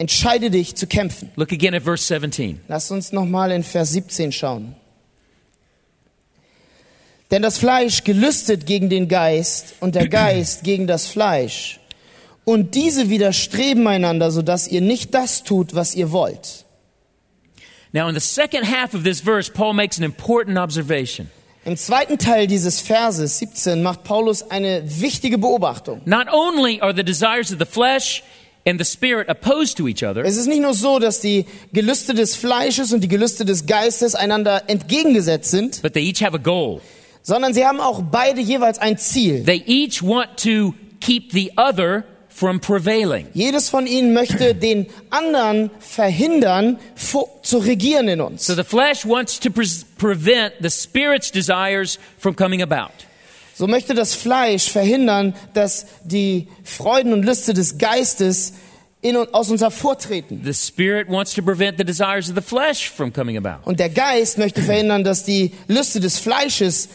[0.00, 1.30] entscheide dich zu kämpfen.
[1.36, 2.60] Look again at verse 17.
[2.68, 4.74] Lass uns nochmal in Vers 17 schauen.
[7.30, 11.78] Denn das Fleisch gelüstet gegen den Geist und der Geist gegen das Fleisch.
[12.44, 16.64] Und diese widerstreben einander, sodass ihr nicht das tut, was ihr wollt.
[17.92, 21.28] Now, in the second half of this verse, Paul makes an important observation.
[21.66, 26.00] Im zweiten Teil dieses Verses 17 macht Paulus eine wichtige Beobachtung.
[26.06, 28.22] Not only are the desires of the flesh
[28.66, 32.14] and the spirit opposed to each other, Es ist nicht nur so, dass die Gelüste
[32.14, 36.38] des Fleisches und die Gelüste des Geistes einander entgegengesetzt sind, but they each have a
[36.38, 36.80] goal.
[37.22, 39.44] sondern sie haben auch beide jeweils ein Ziel.
[39.44, 43.26] They each want to keep the other from prevailing.
[43.34, 46.78] Jedes von ihnen möchte den anderen verhindern,
[47.42, 48.46] zu regieren in uns.
[48.46, 49.66] So the flesh wants to pre-
[49.98, 52.92] prevent the spirit's desires from coming about.
[53.60, 58.54] So möchte das Fleisch verhindern, dass die Freuden und Lüste des Geistes
[59.02, 60.40] in und aus uns hervortreten.
[60.42, 63.68] The spirit wants to prevent the desires of the flesh from coming about.
[63.68, 66.88] Und der Geist möchte verhindern, dass die Lüste des Fleisches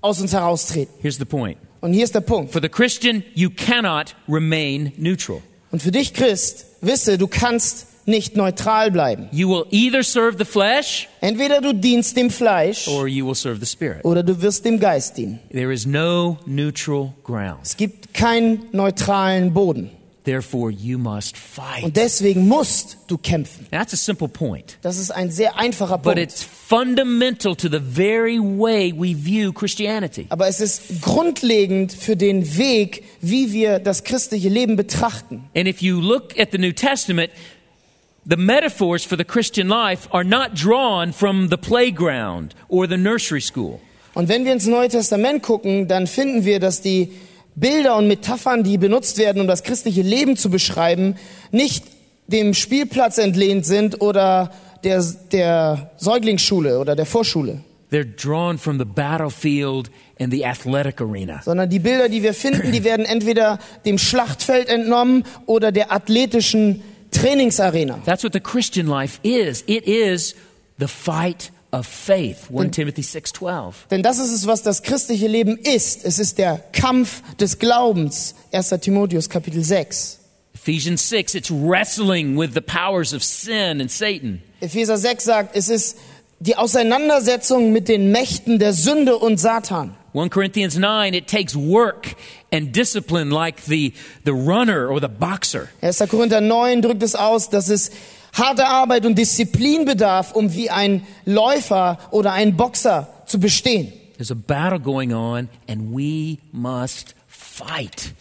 [0.00, 0.94] aus uns heraustreten.
[1.00, 1.58] Here's the point.
[1.80, 2.52] Und hier ist der Punkt.
[2.52, 5.42] For the Christian, you cannot remain neutral.
[5.72, 9.28] Und für dich, Christ, wisse, du kannst nicht neutral bleiben.
[9.32, 13.60] You will either serve the flesh Entweder du dienst dem Fleisch or you will serve
[13.60, 14.04] the spirit.
[14.04, 15.38] oder du wirst dem Geist dienen.
[15.50, 17.60] There is no neutral ground.
[17.62, 19.90] Es gibt keinen neutralen Boden.
[20.24, 21.82] Therefore, you must fight.
[21.82, 23.66] Und deswegen musst du kämpfen.
[23.72, 24.78] That's a simple point.
[24.80, 26.18] Das ist ein sehr einfacher But Punkt.
[26.20, 30.26] it's fundamental to the very way we view Christianity.
[30.28, 35.42] Aber es ist grundlegend für den Weg, wie wir das christliche Leben betrachten.
[35.56, 37.30] And if you look at the New Testament,
[38.24, 43.40] the metaphors for the Christian life are not drawn from the playground or the nursery
[43.40, 43.80] school.
[44.14, 47.12] Und wenn wir ins Neue Testament gucken, dann finden wir, dass die
[47.54, 51.16] Bilder und Metaphern, die benutzt werden, um das christliche Leben zu beschreiben,
[51.50, 51.84] nicht
[52.26, 54.52] dem Spielplatz entlehnt sind oder
[54.84, 61.42] der, der Säuglingsschule oder der Vorschule, They're drawn from the battlefield and the athletic arena.
[61.44, 66.82] sondern die Bilder, die wir finden, die werden entweder dem Schlachtfeld entnommen oder der athletischen
[67.12, 68.04] Trainingsarena.
[68.04, 69.62] That's what the Christian life is.
[69.66, 70.34] It is
[70.78, 72.50] the fight of faith.
[72.50, 73.88] 1 Timothy 6:12.
[73.90, 76.04] Denn das ist es, was das christliche Leben ist.
[76.04, 78.34] Es ist der Kampf des Glaubens.
[78.52, 78.70] 1.
[78.80, 80.18] Timotheus Kapitel 6.
[80.54, 84.42] Ephesians 6, it's wrestling with the powers of sin and Satan.
[84.60, 85.96] Epheser 6 sagt, es ist
[86.38, 89.96] die Auseinandersetzung mit den Mächten der Sünde und Satan.
[90.12, 92.14] 1 Corinthians 9, it takes work
[92.50, 93.94] and discipline like the,
[94.24, 95.70] the runner or the boxer.
[95.80, 96.08] 1.
[96.08, 97.90] Korinther 9 drückt es aus, dass es
[98.32, 103.92] harte Arbeit und Disziplin bedarf, um wie ein Läufer oder ein Boxer zu bestehen.
[104.16, 108.12] There's a battle going on, and we must fight.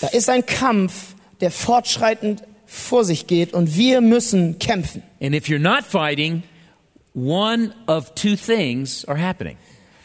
[0.00, 5.02] Da ist ein Kampf, der fortschreitend vor sich geht und wir müssen kämpfen.
[5.20, 6.44] And if you're not fighting,
[7.14, 9.56] one of two things are happening.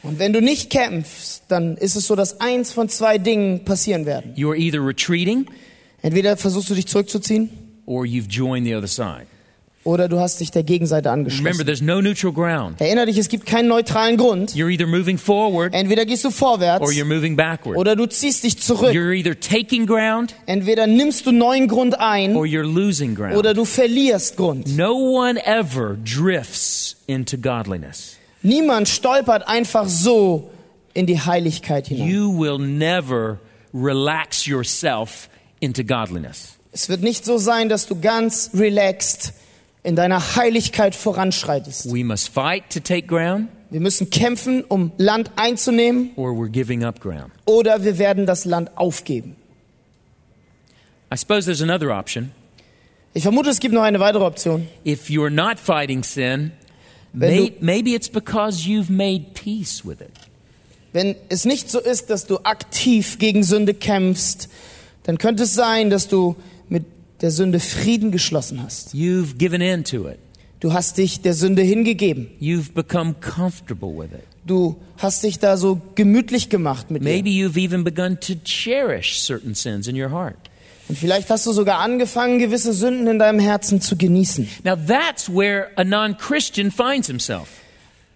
[0.04, 4.06] Und wenn du nicht kämpfst, dann ist es so, dass eins von zwei Dingen passieren
[4.06, 4.34] werden.
[4.36, 5.48] You're either retreating
[6.02, 7.50] Entweder versuchst du dich zurückzuziehen
[7.86, 9.26] or you've joined the other side.
[9.84, 11.66] oder du hast dich der Gegenseite Remember, angeschlossen.
[11.66, 12.80] there's no neutral ground.
[12.80, 14.52] Erinner dich, es gibt keinen neutralen Grund.
[14.54, 17.78] You're either moving forward Entweder gehst du vorwärts or you're moving backward.
[17.78, 18.94] oder du ziehst dich zurück.
[18.94, 23.36] You're either taking ground Entweder nimmst du neuen Grund ein or you're losing ground.
[23.36, 24.78] oder du verlierst Grund.
[24.78, 28.17] No one ever drifts into godliness.
[28.44, 30.50] Niemand stolpert einfach so
[30.94, 32.08] in die Heiligkeit hinein.
[32.08, 33.40] you will never
[33.74, 35.30] relax yourself
[35.60, 36.56] into godliness.
[36.72, 39.34] Es wird nicht so sein, dass du ganz relaxed
[39.84, 41.92] in deiner Heiligkeit voranschreitest.
[41.92, 46.84] We must fight to take ground, Wir müssen kämpfen, um Land einzunehmen, or we're giving
[46.84, 47.32] up ground.
[47.46, 49.36] oder wir werden das Land aufgeben.
[51.14, 52.32] I suppose there's another option.
[53.14, 54.68] Ich vermute, es gibt noch eine weitere Option.
[54.86, 56.52] If you're not fighting sin,
[57.14, 60.12] Wenn du- maybe it's because you've made peace with it.
[60.94, 64.50] Wenn es nicht so ist, dass du aktiv gegen Sünde kämpfst,
[65.04, 66.36] dann könnte es sein, dass du
[66.70, 66.86] mit
[67.22, 68.94] der Sünde Frieden geschlossen hast.
[68.94, 70.18] You've given in to it.
[70.60, 72.28] Du hast dich der Sünde hingegeben.
[72.42, 74.24] You've become comfortable with it.
[74.46, 77.48] Du hast dich da so gemütlich gemacht mit Maybe dir.
[77.48, 80.38] you've even begun to cherish certain sins in your heart.
[80.90, 84.48] Und vielleicht hast du sogar angefangen, gewisse Sünden in deinem Herzen zu genießen.
[84.64, 87.48] Now, that's where a non Christian finds himself.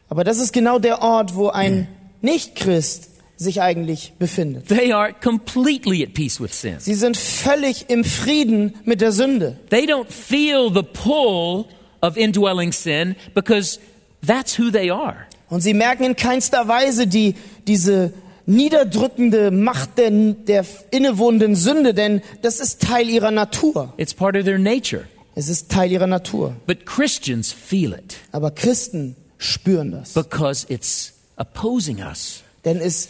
[0.09, 1.87] Aber das ist genau der Ort, wo ein
[2.21, 4.67] Nichtchrist sich eigentlich befindet.
[4.67, 6.79] They are completely at peace with sin.
[6.79, 9.59] Sie sind völlig im Frieden mit der Sünde.
[9.69, 11.65] They don't feel the pull
[12.01, 13.79] of indwelling sin because
[14.25, 15.25] that's who they are.
[15.49, 17.35] Und sie merken in keinster Weise die,
[17.67, 18.13] diese
[18.45, 23.93] niederdrückende Macht der, der innewohnenden Sünde, denn das ist Teil ihrer Natur.
[23.97, 25.05] It's part of their nature.
[25.35, 26.55] Es ist Teil ihrer Natur.
[26.67, 32.43] But Christians feel it Aber Christen spüren das, because it's opposing us.
[32.65, 33.09] denn es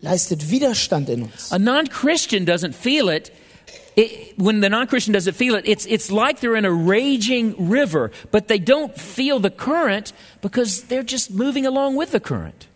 [0.00, 1.52] leistet Widerstand in uns.
[1.52, 3.30] A non Christian doesn't feel it.
[3.96, 8.12] It, when the non-Christian doesn't feel it, it's, it's like they're in a raging river,
[8.30, 12.68] but they don't feel the current because they're just moving along with the current.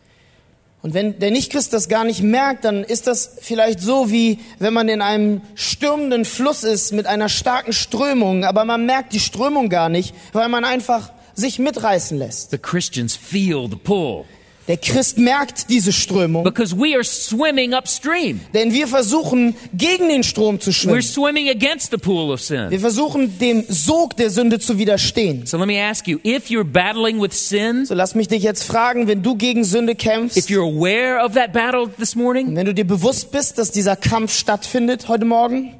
[0.83, 4.74] Und wenn der Nichtchrist das gar nicht merkt, dann ist das vielleicht so, wie wenn
[4.74, 9.68] man in einem stürmenden Fluss ist mit einer starken Strömung, aber man merkt die Strömung
[9.68, 12.51] gar nicht, weil man einfach sich mitreißen lässt.
[12.51, 14.24] The Christians feel the pull
[14.72, 18.40] Der Christ merkt diese Strömung, because we are swimming upstream.
[18.54, 21.02] denn wir versuchen gegen den Strom zu We're schwimmen.
[21.02, 22.70] swimming against the pool of sin.
[22.70, 25.44] Wir versuchen dem Sog der Sünde zu widerstehen.
[25.44, 28.62] So let me ask you if you're battling with sin, So lass mich dich jetzt
[28.64, 32.64] fragen, wenn du gegen Sünde if kämpfst, you're aware of that battle this morning, wenn
[32.64, 35.74] du dir bewusst bist, dass dieser Kampf stattfindet heute Morgen,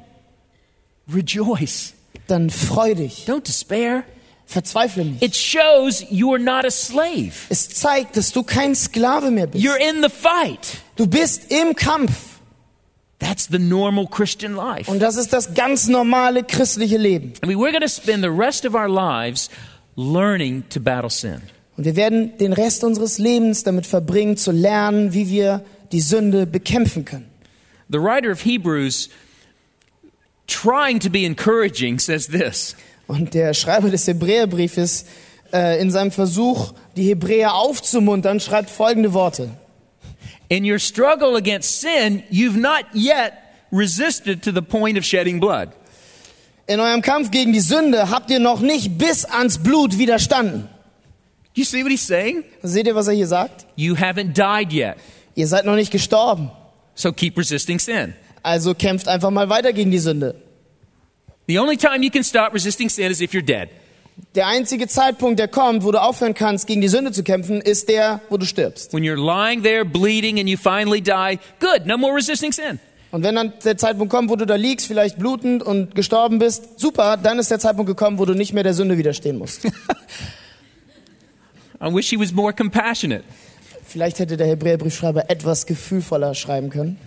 [1.11, 1.93] rejoice.
[2.27, 4.03] dann freu dich, Don't despair.
[4.45, 5.23] Verzweifle nicht.
[5.23, 7.33] It shows you're not a slave.
[7.49, 9.63] Es zeigt, dass du kein Sklave mehr bist.
[9.63, 10.81] You're in the fight.
[10.95, 12.33] Du bist im Kampf.
[13.19, 14.91] That's the normal Christian life.
[14.91, 17.33] Und das ist das ganz normale christliche Leben.
[17.43, 19.49] I mean, we're going to spend the rest of our lives
[19.95, 21.41] learning to battle sin.
[21.77, 26.45] Und wir werden den Rest unseres Lebens damit verbringen, zu lernen, wie wir die Sünde
[26.45, 27.29] bekämpfen können.
[27.89, 29.09] The writer of Hebrews,
[30.47, 32.75] trying to be encouraging, says this
[33.13, 35.05] Und der Schreiber des Hebräerbriefes
[35.53, 39.51] äh, in seinem Versuch, die Hebräer aufzumuntern, schreibt folgende Worte.
[40.49, 43.33] In your struggle against sin, you've not yet
[43.71, 45.69] resisted to the point of shedding blood.
[46.65, 50.67] In eurem Kampf gegen die Sünde habt ihr noch nicht bis ans Blut widerstanden.
[51.53, 52.43] You see what he's saying?
[52.63, 53.67] Seht ihr, was er hier sagt?
[53.75, 54.95] You haven't died yet.
[55.35, 56.49] Ihr seid noch nicht gestorben.
[56.95, 58.15] So keep resisting sin.
[58.41, 60.33] Also kämpft einfach mal weiter gegen die Sünde.
[61.47, 63.69] The only time you can stop resisting sin is if you're dead.
[64.35, 67.89] Der einzige Zeitpunkt, der kommt, wo du aufhören kannst, gegen die Sünde zu kämpfen, ist
[67.89, 68.93] der, wo du stirbst.
[68.93, 72.79] When you're lying there bleeding and you finally die, good, no more resisting sin.
[73.11, 76.79] Und wenn dann der Zeitpunkt kommt, wo du da liegst, vielleicht blutend und gestorben bist,
[76.79, 79.65] super, dann ist der Zeitpunkt gekommen, wo du nicht mehr der Sünde widerstehen musst.
[81.79, 83.23] I wish he was more compassionate.
[83.85, 86.97] Vielleicht hätte der Hebräerbriefschreiber etwas gefühlvoller schreiben können.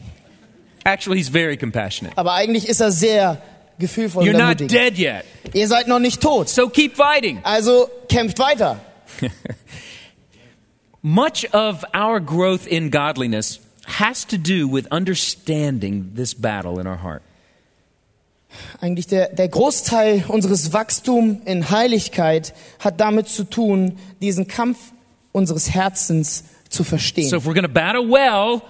[0.85, 2.17] Actually, he's very compassionate.
[2.17, 3.43] Aber eigentlich ist er sehr
[3.79, 5.25] gefühlvoll You're und not dead yet.
[5.53, 6.49] Ihr seid noch nicht tot.
[6.49, 7.41] So keep fighting.
[7.43, 8.81] Also kämpft weiter.
[11.03, 17.03] Much of our growth in godliness has to do with understanding this battle in our
[17.03, 17.23] heart.
[18.81, 24.79] Eigentlich der, der Großteil unseres Wachstums in Heiligkeit hat damit zu tun, diesen Kampf
[25.33, 27.29] unseres Herzens zu verstehen.
[27.29, 28.63] So if we're going to battle well,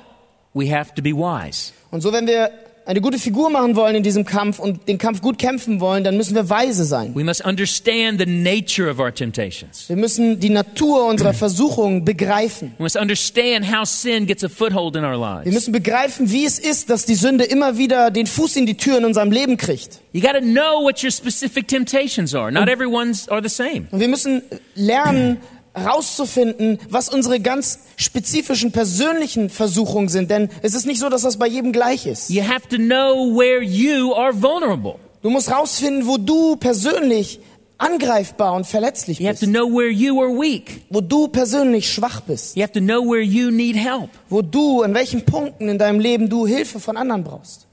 [0.55, 1.73] we have to be wise.
[1.91, 2.51] Und so, wenn wir
[2.87, 6.17] eine gute Figur machen wollen in diesem Kampf und den Kampf gut kämpfen wollen, dann
[6.17, 7.15] müssen wir weise sein.
[7.17, 9.89] We must understand the nature of our temptations.
[9.89, 12.75] Wir müssen die Natur unserer Versuchungen begreifen.
[12.79, 16.61] We must understand how sin gets a foothold in our Wir müssen begreifen, wie es
[16.61, 20.01] ist, dass die Sünde immer wieder den Fuß in die Tür in unserem Leben kriegt.
[20.13, 22.53] You got to know what your specific temptations are.
[22.53, 23.89] Not everyone's are the same.
[23.91, 24.43] Und wir müssen
[24.77, 25.39] lernen,
[25.77, 30.31] herauszufinden, was unsere ganz spezifischen persönlichen Versuchungen sind.
[30.31, 32.31] Denn es ist nicht so, dass das bei jedem gleich ist.
[32.31, 34.97] You have to know where you are vulnerable.
[35.23, 37.41] Du musst herausfinden, wo du persönlich
[37.79, 40.83] angreifbar und verletzlich You have bist, to know where you are weak.
[40.89, 44.09] wo du persönlich schwach bist, You have to know where you need help.
[44.31, 47.66] wo du, in welchen Punkten in deinem Leben du Hilfe von anderen brauchst.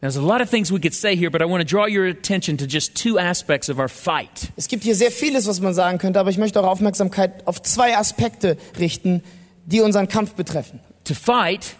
[0.00, 2.06] There's a lot of things we could say here, but I want to draw your
[2.06, 4.52] attention to just two aspects of our fight.
[4.56, 7.60] Es gibt hier sehr vieles, was man sagen könnte, aber ich möchte eure Aufmerksamkeit auf
[7.62, 9.24] zwei Aspekte richten,
[9.66, 10.78] die unseren Kampf betreffen.
[11.04, 11.74] To fight,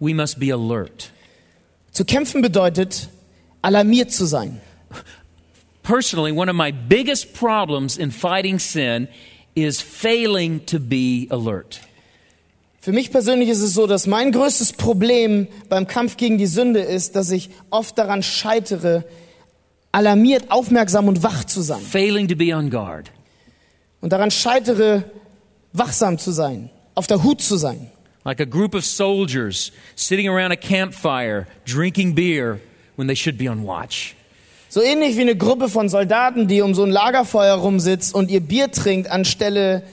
[0.00, 1.12] we must be alert.
[1.92, 3.08] Zu kämpfen bedeutet,
[3.62, 4.60] alarmiert zu sein.
[5.82, 9.08] Personally, one of my biggest problems in fighting sin
[9.54, 11.80] is failing to be alert.
[12.82, 16.80] Für mich persönlich ist es so, dass mein größtes Problem beim Kampf gegen die Sünde
[16.80, 19.04] ist, dass ich oft daran scheitere,
[19.92, 21.80] alarmiert, aufmerksam und wach zu sein.
[21.80, 23.12] Failing to be on guard.
[24.00, 25.04] Und daran scheitere,
[25.72, 27.88] wachsam zu sein, auf der Hut zu sein.
[28.24, 32.58] Like a group of soldiers sitting around a campfire drinking beer
[32.96, 34.16] when they should be on watch.
[34.68, 38.40] So ähnlich wie eine Gruppe von Soldaten, die um so ein Lagerfeuer rumsitzt und ihr
[38.40, 39.84] Bier trinkt, anstelle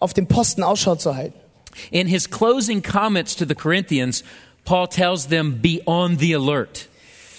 [0.00, 1.41] auf dem Posten Ausschau zu halten.
[1.90, 4.22] In his closing comments to the Corinthians,
[4.64, 6.88] Paul tells them, Be on the alert.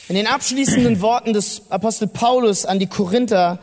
[0.10, 3.60] In den abschließenden Worten des Apostel Paulus an die Korinther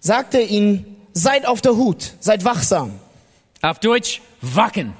[0.00, 2.98] sagt er ihnen, seid auf der Hut, seid wachsam,
[3.60, 4.94] Auf Deutsch, wachen.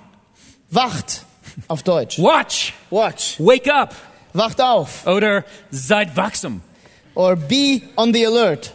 [0.71, 1.25] wacht
[1.69, 2.19] auf Deutsch.
[2.19, 2.73] Watch.
[2.91, 3.95] Watch, Wake up.
[4.35, 5.07] wacht auf.
[5.07, 6.61] Oder seid wachsam.
[7.15, 8.73] Or be on the alert,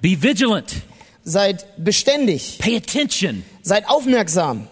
[0.00, 0.82] Be vigilant.
[1.24, 3.44] seid beständig, Pay attention.
[3.62, 4.66] seid aufmerksam.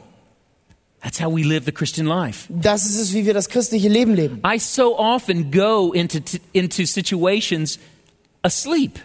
[1.03, 2.46] That's how we live the Christian life.
[2.51, 4.42] Das ist es, wie wir das christliche Leben leben.
[4.44, 6.18] I so often go into,
[6.53, 7.78] into situations
[8.42, 8.98] asleep.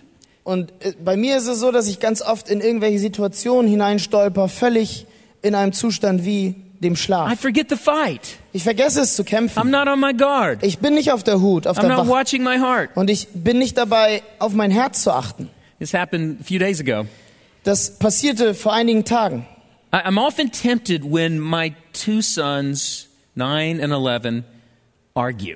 [0.43, 4.49] Und äh, bei mir ist es so, dass ich ganz oft in irgendwelche Situationen hineinstolper,
[4.49, 5.05] völlig
[5.41, 7.39] in einem Zustand wie dem I Schlaf.
[7.39, 8.21] forget the fight.
[8.51, 9.69] Ich vergesse es zu I'm kämpfen.
[9.71, 10.63] not on my guard.
[10.63, 12.09] Ich bin nicht auf der Hut, auf I'm der not Wache.
[12.09, 12.89] watching my heart.
[12.95, 15.49] Und ich bin nicht dabei, auf mein Herz zu achten.
[15.79, 17.07] This happened a few days ago.
[17.63, 19.45] Das passierte vor einigen Tagen.
[20.03, 24.43] I'm often tempted when my two sons, nine and 11,
[25.15, 25.55] argue.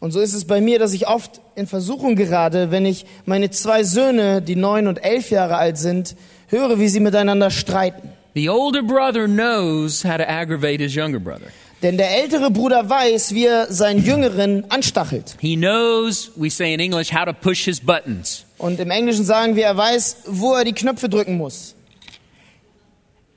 [0.00, 3.50] Und so ist es bei mir, dass ich oft in Versuchung gerate, wenn ich meine
[3.50, 6.14] zwei Söhne, die neun und elf Jahre alt sind,
[6.48, 8.10] höre, wie sie miteinander streiten.
[8.34, 11.48] The older brother knows how to aggravate his younger brother.
[11.82, 15.36] Denn der ältere Bruder weiß, wie er seinen Jüngeren anstachelt.
[15.40, 18.44] He knows, we say in English, how to push his buttons.
[18.58, 21.74] Und im Englischen sagen wir, er weiß, wo er die Knöpfe drücken muss.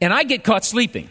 [0.04, 1.08] And I get caught sleeping,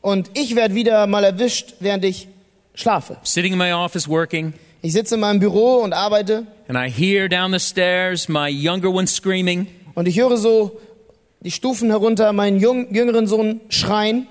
[0.00, 2.26] Und ich werde wieder mal erwischt, während ich
[2.74, 3.18] schlafe.
[3.22, 7.28] sitting in my office working, Ich sitze in meinem Büro und arbeite and I hear
[7.28, 9.66] down the stairs my younger one screaming.
[9.94, 10.80] und ich höre so
[11.40, 14.26] die Stufen herunter meinen jung, jüngeren Sohn schreien.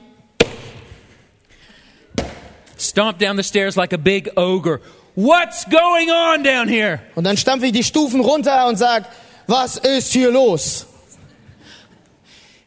[2.78, 4.80] stomp down the stairs like a big ogre.
[5.16, 7.00] What's going on down here?
[7.16, 9.06] Und dann stampfe ich die Stufen runter und sag,
[9.48, 10.88] was ist hier los?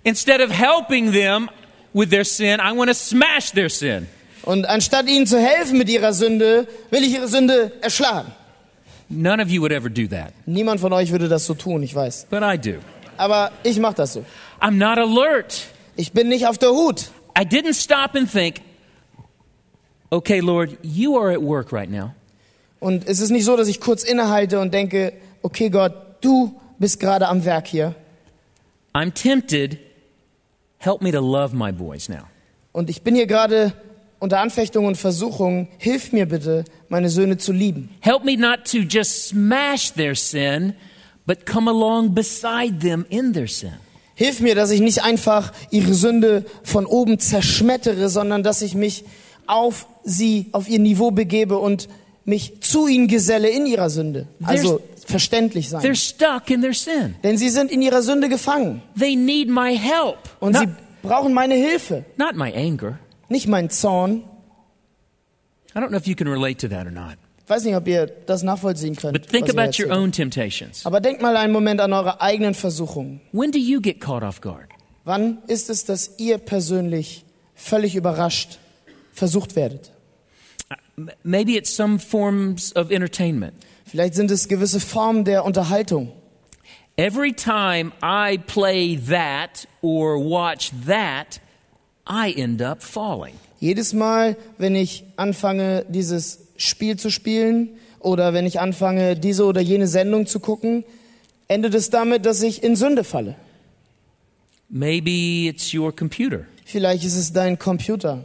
[0.07, 1.49] Instead of helping them
[1.93, 4.07] with their sin, I want to smash their sin.
[4.45, 8.31] Und anstatt ihnen zu helfen mit ihrer Sünde, will ich ihre Sünde erschlagen.
[9.09, 11.93] None of you would ever do that, Niemand von euch würde das so tun, ich
[11.95, 12.27] weiß.
[12.31, 12.79] but I do.
[13.17, 14.25] Aber ich mache das so.
[14.61, 15.67] I'm not alert.
[15.97, 17.07] Ich bin nicht auf der Hut.
[17.37, 18.61] I didn't stop and think,
[20.11, 22.15] okay, Lord, you are at work right now.
[22.79, 27.01] Und es ist nicht so, dass ich kurz innehalte und denke, okay Gott, du bist
[27.01, 27.95] gerade am Werk hier.
[28.95, 29.79] I'm tempted.
[30.79, 32.25] Help me to love my boys now.
[32.73, 33.73] Und ich bin hier gerade
[34.19, 35.69] unter Anfechtung und Versuchung.
[35.79, 37.91] Hilf mir bitte, meine Söhne zu lieben.
[38.01, 40.75] Help me not to just smash their sin,
[41.27, 43.75] but come along beside them in their sin.
[44.15, 49.05] Hilf mir, dass ich nicht einfach ihre Sünde von oben zerschmettere, sondern dass ich mich
[49.47, 51.89] auf sie, auf ihr Niveau begebe und
[52.25, 54.27] mich zu ihnen geselle in ihrer Sünde.
[54.43, 55.95] Also verständlich They're sein.
[55.95, 57.15] stuck in their sin.
[57.23, 60.69] Denn sie sind in ihrer Sünde gefangen They need my help, und not, sie
[61.03, 62.99] brauchen meine Hilfe, not my anger.
[63.29, 64.25] nicht meinen Zorn.
[65.75, 67.17] I don't know if you can relate to that or not.
[67.45, 69.13] Ich weiß nicht, ob ihr das nachvollziehen könnt.
[69.13, 70.85] But think about your own temptations.
[70.85, 73.21] Aber denkt mal einen Moment an eure eigenen Versuchungen.
[73.33, 74.69] When do you get caught off guard?
[75.05, 78.59] Wann ist es, dass ihr persönlich völlig überrascht
[79.13, 79.93] versucht werdet?
[80.97, 83.53] M- Maybe it's some forms of entertainment.
[83.87, 86.13] Vielleicht sind es gewisse Formen der Unterhaltung.
[86.97, 91.41] Every time I play that or watch that,
[92.09, 93.35] I end up falling.
[93.61, 99.61] Jedes Mal, wenn ich anfange, dieses Spiel zu spielen oder wenn ich anfange, diese oder
[99.61, 100.85] jene Sendung zu gucken,
[101.47, 103.37] endet es damit, dass ich in Sünde falle.
[104.69, 106.47] Maybe it's your computer.
[106.65, 108.25] Vielleicht ist es dein Computer.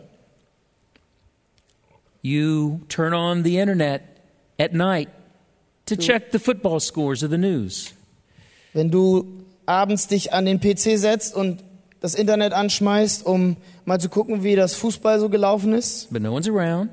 [2.23, 4.01] You turn on the internet
[4.57, 5.09] at night
[5.95, 7.93] to check the football scores of the news.
[8.73, 9.25] Wenn du
[9.65, 11.63] abends dich an den PC setzt und
[11.99, 16.33] das Internet anschmeißt, um mal zu gucken, wie das Fußball so gelaufen ist but no
[16.33, 16.89] one's around,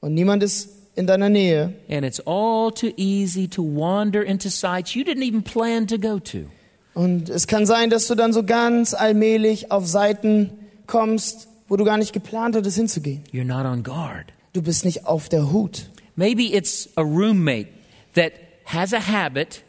[0.00, 4.94] und niemand ist in deiner Nähe and it's all too easy to wander into sites
[4.94, 6.46] you didn't even plan to go to.
[6.94, 10.50] und es kann sein, dass du dann so ganz allmählich auf Seiten
[10.86, 13.22] kommst, wo du gar nicht geplant hattest hinzugehen.
[13.32, 14.26] You're not on guard.
[14.52, 15.86] Du bist nicht auf der Hut.
[16.16, 17.68] Maybe it's a roommate
[18.14, 18.32] that
[18.66, 19.62] has a habit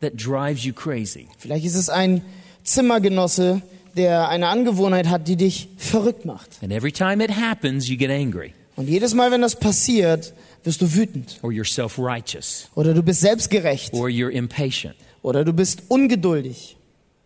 [0.00, 1.28] that drives you crazy.
[1.38, 2.22] Vielleicht ist es ein
[2.64, 3.62] Zimmergenosse,
[3.96, 6.58] der eine Angewohnheit hat, die dich verrückt macht.
[6.62, 10.32] And every time it happens, you get angry Und jedes Mal, wenn das passiert,
[10.64, 11.38] wirst du wütend.
[11.42, 13.92] or you're self righteous Oder du bist selbstgerecht.
[13.94, 14.94] or you're impatient.
[15.22, 16.76] Oder du bist ungeduldig.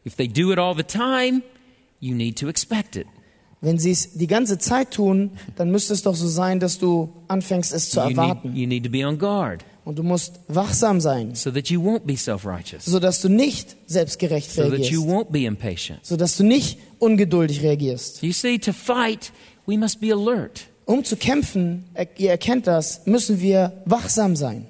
[0.07, 1.43] If they do it all the time,
[2.01, 3.07] you need to expect it.
[3.65, 7.13] Wenn sie es die ganze Zeit tun, dann müsste es doch so sein, dass du
[7.29, 8.55] anfängst, es zu You need, erwarten.
[8.55, 12.05] you need to be on guard Und du musst wachsam sein, so that you won't
[12.07, 15.35] be self righteous, sodass du nicht selbstgerecht so you reagierst.
[15.35, 16.01] impatient.
[16.05, 18.23] Sodass du nicht ungeduldig reagierst.
[18.23, 19.33] You see, to fight,
[19.67, 20.67] we must be alert.
[20.87, 21.85] Um zu kämpfen,
[22.19, 24.67] ihr erkennt das, müssen wir wachsam sein.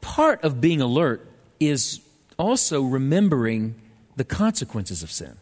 [0.00, 1.20] Part of being alert
[1.60, 2.00] is
[2.36, 3.76] also remembering
[4.16, 5.36] the consequences of sin.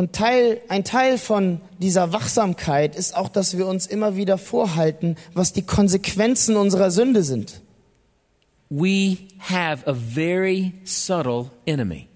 [0.00, 5.16] Und Teil, ein Teil von dieser Wachsamkeit ist auch, dass wir uns immer wieder vorhalten,
[5.34, 7.60] was die Konsequenzen unserer Sünde sind.
[8.70, 12.08] We have a very subtle enemy.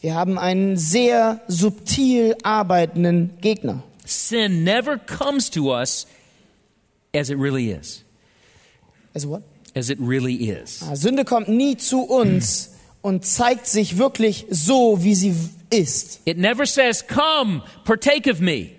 [0.00, 3.84] Wir haben einen sehr subtil arbeitenden Gegner.
[4.04, 6.08] Sin never comes to us
[7.14, 8.02] as it really is.
[9.14, 9.42] Also what?
[9.76, 10.80] As it really is.
[10.82, 12.70] Ah, Sünde kommt nie zu uns
[13.00, 15.36] und zeigt sich wirklich so, wie sie
[15.72, 16.20] ist.
[16.24, 18.70] It never says, Come, partake of me.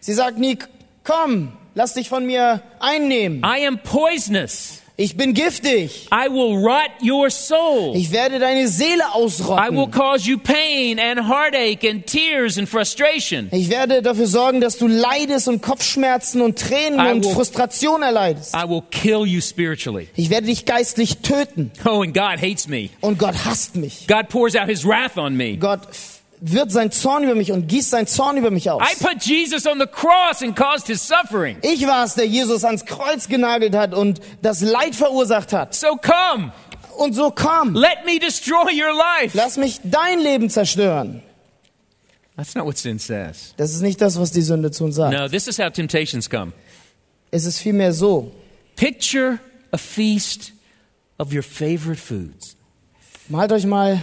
[0.00, 0.58] Sie sagt nie,
[1.04, 3.42] komm, lass dich von mir einnehmen.
[3.44, 4.78] I am poisonous.
[4.98, 6.08] Ich bin giftig.
[6.12, 7.96] I will rot your soul.
[7.96, 9.90] Ich werde deine Seele I will ausrotten.
[9.90, 13.48] cause you pain and heartache and tears and frustration.
[13.52, 18.02] Ich werde dafür sorgen, dass du leidest und Kopfschmerzen und Tränen I und will- Frustration
[18.02, 18.54] erleidest.
[18.54, 20.08] I will kill you spiritually.
[20.14, 21.72] Ich werde dich geistlich töten.
[21.86, 22.90] Oh, and God hates me.
[23.00, 24.06] Und Gott hasst mich.
[24.06, 25.56] God pours out his wrath on me.
[25.56, 25.88] Gott
[26.44, 28.82] wird sein Zorn über mich und gießt sein Zorn über mich aus.
[28.82, 31.56] I put Jesus on the cross and caused his suffering.
[31.62, 35.72] Ich war es, der Jesus ans Kreuz genagelt hat und das Leid verursacht hat.
[35.74, 36.52] So come,
[36.98, 39.36] Und so komm, let me destroy your life.
[39.36, 41.22] lass mich dein Leben zerstören.
[42.36, 43.54] That's not what sin says.
[43.56, 45.16] Das ist nicht das, was die Sünde zu uns sagt.
[45.16, 46.52] No, this is how temptations come.
[47.30, 48.32] Es ist vielmehr so.
[48.74, 49.38] Picture
[49.70, 50.52] a feast
[51.18, 52.56] of your favorite foods.
[53.28, 54.00] Malt euch mal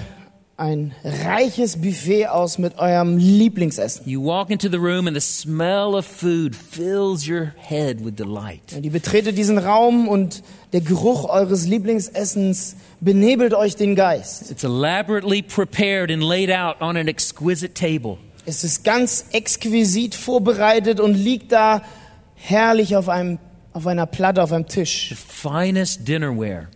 [0.59, 4.07] ein reiches Buffet aus mit eurem Lieblingsessen.
[4.07, 8.73] You walk into the room and the smell of food fills your head with delight.
[8.75, 10.43] Und ihr betretet diesen Raum und
[10.73, 14.51] der Geruch eures Lieblingsessens benebelt euch den Geist.
[14.51, 18.17] It's elaborately prepared and laid out on an exquisite table.
[18.45, 21.83] Es ist ganz exquisit vorbereitet und liegt da
[22.35, 23.39] herrlich auf, einem,
[23.71, 25.09] auf einer Platte, auf einem Tisch.
[25.09, 26.67] The finest dinnerware,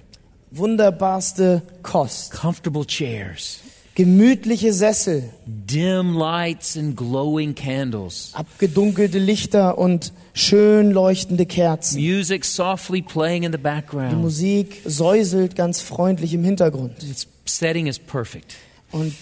[0.52, 3.60] Wunderbarste Kost, comfortable chairs,
[3.96, 12.02] gemütliche Sessel, dim lights and glowing candles, abgedunkelte Lichter und schön leuchtende Kerzen.
[12.02, 14.20] music softly playing in the Die background.
[14.20, 17.04] Musik säuselt ganz freundlich im Hintergrund.
[17.04, 18.56] Its setting is perfect.
[18.92, 19.14] Und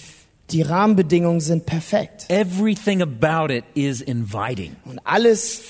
[0.51, 2.25] die Rahmenbedingungen sind perfekt.
[2.29, 4.75] Everything about it is inviting.
[4.85, 5.61] Und alles,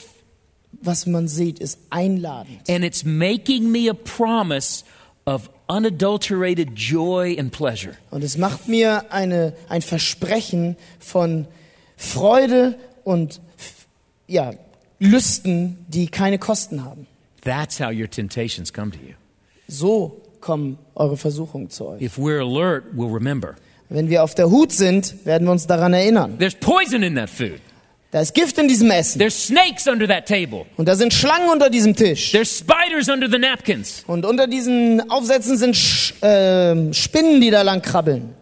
[0.81, 2.67] was man sieht, ist einladend.
[2.69, 4.83] And it's making me a promise
[5.25, 7.95] of unadulterated joy and pleasure.
[8.09, 11.47] Und es macht mir eine, ein Versprechen von
[11.97, 13.41] Freude und
[14.27, 14.53] ja,
[14.99, 17.07] Lüsten, die keine Kosten haben.
[17.43, 19.13] That's how your temptations come to you.
[19.67, 22.01] So kommen eure Versuchungen zu euch.
[22.01, 23.55] If we're alert, we'll remember.
[23.89, 26.37] Wenn wir auf der Hut sind, werden wir uns daran erinnern.
[26.37, 27.59] There's poison in that food.
[28.11, 29.19] Da ist Gift in diesem Essen.
[29.19, 30.65] There's snakes under that table.
[30.75, 32.31] Und da sind Schlangen unter diesem Tisch.
[32.33, 34.03] There's spiders under the napkins.
[34.05, 38.35] Und unter diesen Aufsätzen sind Sch ähm, Spinnen, die da lang krabbeln.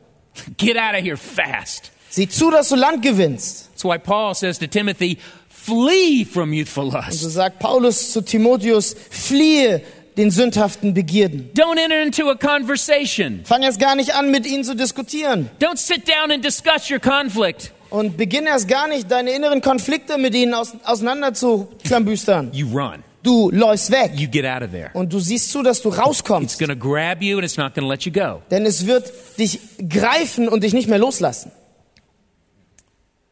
[0.57, 1.91] Get out of here fast.
[2.09, 3.69] Sieh zu, dass du Land gewinnst.
[3.71, 7.19] That's why Paul says to Timothy, flee from youthful Und lust.
[7.19, 9.81] so sagt Paulus zu Timotheus, fliehe
[10.17, 11.51] den sündhaften Begierden.
[11.53, 13.41] Don't enter into a conversation.
[13.43, 15.51] Fang erst gar nicht an, mit ihnen zu diskutieren.
[15.61, 17.71] Don't sit down and discuss your conflict.
[17.89, 22.51] Und beginn erst gar nicht, deine inneren Konflikte mit ihnen aus, auseinander zu klambüstern.
[22.53, 23.03] You run.
[23.23, 24.11] Du läufst weg.
[24.15, 24.91] You get out of there.
[24.93, 26.59] Und du siehst zu, dass du It's rauskommst.
[26.59, 28.41] going to grab you and it's not to let you go.
[28.51, 29.59] Denn es wird dich
[29.89, 31.51] greifen und dich nicht mehr loslassen.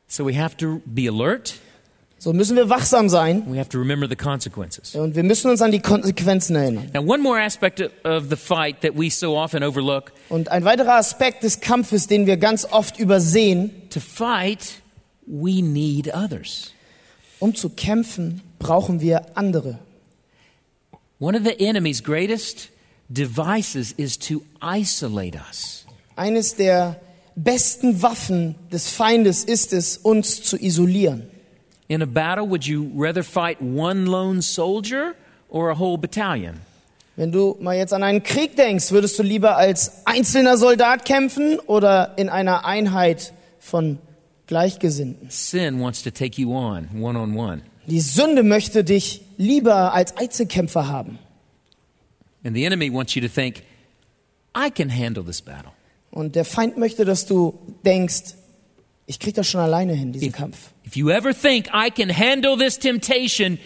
[0.08, 1.55] So we have to be alert
[2.20, 4.95] So müssen wir wachsam sein We have to remember the consequences.
[4.95, 6.89] und wir müssen uns an die Konsequenzen erinnern.
[6.93, 10.95] Now, one more aspect of the fight that we so often overlook Und ein weiterer
[10.95, 14.82] Aspekt des Kampfes, den wir ganz oft übersehen, to fight,
[15.28, 16.74] we need others.
[17.39, 19.78] um zu kämpfen, brauchen wir andere.
[21.20, 22.70] One of the enemy's greatest
[23.09, 25.86] devices is to isolate us.
[26.15, 26.99] Eines der
[27.36, 31.30] besten Waffen des Feindes ist es, uns zu isolieren.
[31.89, 35.15] In a battle, would you rather fight one lone soldier
[35.49, 36.61] or a whole battalion?
[37.15, 41.59] Wenn du mal jetzt an einen Krieg denkst, würdest du lieber als einzelner Soldat kämpfen
[41.59, 43.97] oder in einer Einheit von
[44.45, 45.29] Gleichgesinnten?
[45.29, 47.61] Sin wants to take you on one on one.
[47.88, 51.17] Die Sünde möchte dich lieber als Einzelkämpfer haben.
[52.43, 53.63] And the enemy wants you to think,
[54.55, 55.71] I can handle this battle.
[56.11, 58.35] Und der Feind möchte, dass du denkst,
[59.08, 60.58] ich krieg das schon alleine hin, diesen If, Kampf.
[60.86, 63.58] if you ever think I can handle this temptation,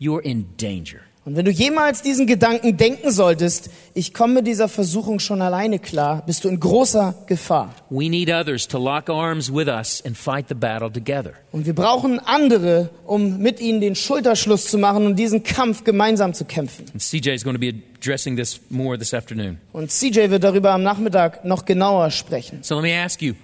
[0.00, 0.98] you're in danger.
[1.24, 5.78] Und wenn du jemals diesen Gedanken denken solltest, ich komme mit dieser Versuchung schon alleine
[5.78, 7.74] klar, bist du in großer Gefahr.
[7.90, 11.34] We need others to lock arms with us and fight the battle together.
[11.52, 16.32] Und wir brauchen andere, um mit ihnen den Schulterschluss zu machen und diesen Kampf gemeinsam
[16.32, 16.86] zu kämpfen.
[16.94, 19.58] And CJ is going to be addressing this more this afternoon.
[19.72, 22.60] Und CJ wird darüber am Nachmittag noch genauer sprechen.
[22.62, 23.34] So let me ask you,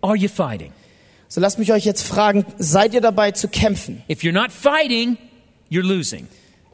[0.00, 0.70] are you fighting?
[1.32, 4.02] So lasst mich euch jetzt fragen, seid ihr dabei zu kämpfen?
[4.06, 5.16] If you're not fighting,
[5.70, 6.28] you're losing.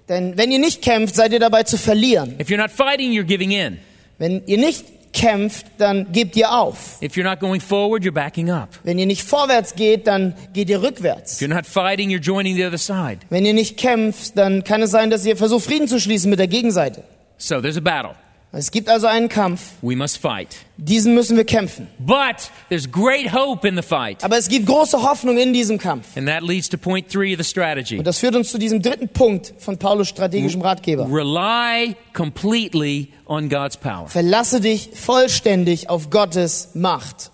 [0.08, 2.34] Denn wenn ihr nicht kämpft, seid ihr dabei zu verlieren.
[2.40, 3.78] If you're not fighting, you're giving in.
[4.18, 7.00] Wenn ihr nicht kämpft, dann gebt ihr auf.
[7.00, 8.70] If you're not going forward, you're backing up.
[8.82, 11.40] Wenn ihr nicht vorwärts geht, dann geht ihr If rückwärts.
[11.40, 13.18] you're not fighting, you're joining the other side.
[13.30, 16.40] Wenn ihr nicht kämpft, dann kann es sein, dass ihr versucht, Frieden zu schließen mit
[16.40, 17.04] der Gegenseite.
[17.36, 18.16] So there's a battle.
[18.50, 19.72] Es gibt also einen Kampf.
[19.82, 20.56] We must fight.
[20.78, 21.86] Diesen müssen wir kämpfen.
[21.98, 24.24] But there's great hope in the fight.
[24.24, 26.16] Aber es gibt große Hoffnung in diesem Kampf.
[26.16, 27.98] And that leads to point three of the strategy.
[27.98, 31.06] Und das führt uns zu diesem dritten Punkt von Paulus strategischem Ratgeber.
[31.10, 34.08] Rely completely on God's power.
[34.08, 37.30] Verlasse dich vollständig auf Gottes Macht.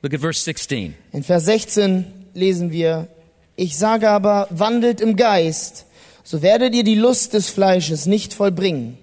[0.00, 0.94] Look at verse 16.
[1.12, 3.08] In Vers 16 lesen wir,
[3.54, 5.84] ich sage aber, wandelt im Geist,
[6.24, 8.96] so werdet ihr die Lust des Fleisches nicht vollbringen.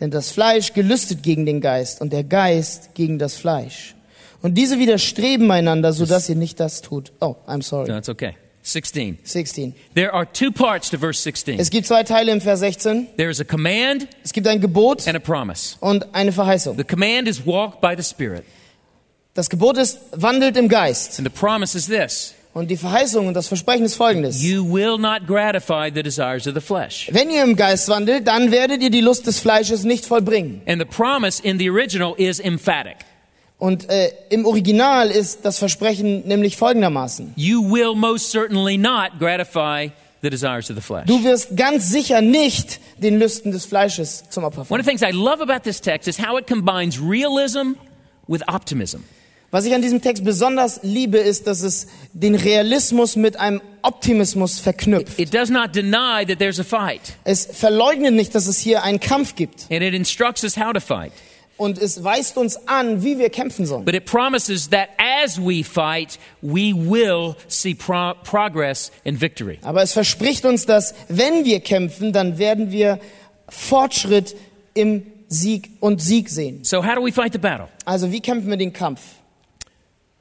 [0.00, 3.94] Denn das Fleisch gelüstet gegen den Geist und der Geist gegen das Fleisch.
[4.42, 7.12] Und diese widerstreben einander, so dass ihr nicht das tut.
[7.20, 7.88] Oh, I'm sorry.
[7.88, 8.34] No, it's okay.
[8.62, 9.18] 16.
[9.24, 9.74] 16.
[9.94, 11.58] There are two parts to verse 16.
[11.58, 13.08] Es gibt zwei Teile im Vers 16.
[13.16, 15.76] There is a command Es gibt ein Gebot and a promise.
[15.80, 16.76] und eine Verheißung.
[16.76, 18.44] The command is walk by the Spirit.
[19.34, 21.18] Das Gebot ist, wandelt im Geist.
[21.18, 24.42] And the promise is this Und die Verheißung und das Versprechen ist folgendes.
[24.42, 27.08] you will not gratify the desires of the flesh.
[27.12, 30.62] Wenn ihr im Geist wandelt, dann werdet ihr die Lust des Fleisches nicht vollbringen.
[30.66, 32.96] And the promise in the original is emphatic.
[33.58, 37.32] Und äh, im Original ist das Versprechen nämlich folgendermaßen.
[37.36, 39.90] You will most certainly not gratify
[40.22, 41.06] the desires of the flesh.
[41.06, 44.80] Du wirst ganz sicher nicht den Lüsten des Fleisches zum Opfer One fallen.
[44.80, 47.74] of the things I love about this text is how it combines realism
[48.26, 49.04] with optimism.
[49.50, 54.58] Was ich an diesem Text besonders liebe, ist, dass es den Realismus mit einem Optimismus
[54.58, 55.18] verknüpft.
[55.18, 59.00] It does not deny that there's a fight, Es verleugnet nicht, dass es hier einen
[59.00, 59.62] Kampf gibt.
[59.70, 61.12] and it instructs us how to fight.
[61.56, 63.84] Und es weist uns an, wie wir kämpfen sollen.
[63.84, 64.90] But it promises that
[65.24, 69.58] as we fight, we will see pro- progress and victory.
[69.62, 73.00] Aber es verspricht uns, dass wenn wir kämpfen, dann werden wir
[73.48, 74.36] Fortschritt
[74.74, 76.62] im Sieg und Sieg sehen.
[76.64, 77.68] So, how do we fight the battle?
[77.84, 79.00] Also wie kämpfen wir den Kampf?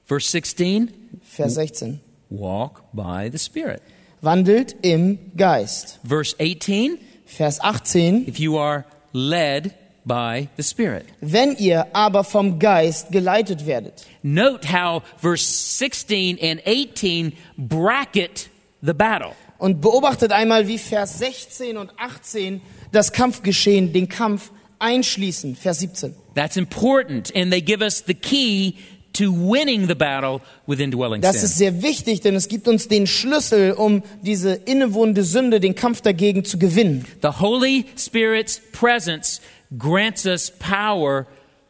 [0.07, 0.91] Verse 16
[1.21, 1.99] Vers 16.
[2.29, 3.81] walk by the Spirit.
[4.21, 5.99] Wandelt im Geist.
[6.03, 8.27] Verse 18 Vers 18.
[8.27, 9.73] if you are led
[10.05, 11.05] by the Spirit.
[11.19, 14.05] Wenn ihr aber vom Geist geleitet werdet.
[14.23, 15.43] Note how verse
[15.77, 18.49] 16 and 18 bracket
[18.81, 19.33] the battle.
[19.57, 25.55] Und beobachtet einmal, wie Vers 16 und 18 das Kampfgeschehen, den Kampf einschließen.
[25.55, 26.13] Vers 17.
[26.35, 28.75] That's important, and they give us the key
[29.17, 31.73] to winning the battle with indwelling Das ist sin.
[31.73, 36.43] sehr wichtig, denn es gibt uns den Schlüssel, um diese innewohnende Sünde, den Kampf dagegen
[36.45, 37.05] zu gewinnen.
[37.21, 39.41] The Holy Spirit's presence
[39.77, 41.25] grants us power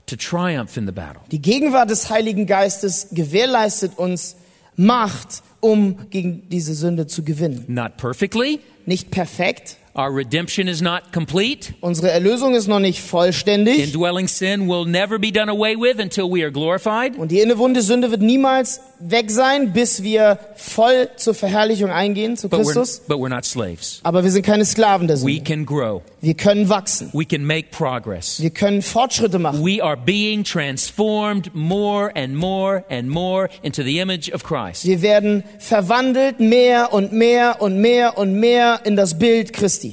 [0.08, 1.22] to triumph in the battle.
[1.32, 4.36] Die Gegenwart des Heiligen Geistes gewährleistet uns
[4.76, 7.66] Macht, um gegen diese Sünde zu gewinnen.
[7.68, 11.74] Not perfectly, Nicht perfekt, Our redemption is not complete.
[11.82, 13.80] Unsere Erlösung ist noch nicht vollständig.
[13.80, 17.18] Indwelling sin will never be done away with until we are glorified.
[17.18, 22.48] Und die innewunde Sünde wird niemals weg sein, bis wir voll zur Verherrlichung eingehen, zu
[22.48, 23.02] But we're, Christus.
[23.08, 24.00] but we're not slaves.
[24.04, 25.42] Aber wir sind keine Sklaven der We Sünde.
[25.44, 26.02] can grow.
[26.22, 27.10] Wir können wachsen.
[27.14, 28.40] We can make progress.
[28.42, 29.64] Wir können Fortschritte machen.
[29.66, 34.86] We are being transformed more and more and more into the image of Christ.
[34.86, 39.87] Wir werden verwandelt mehr und mehr und mehr und mehr in das Bild Christi.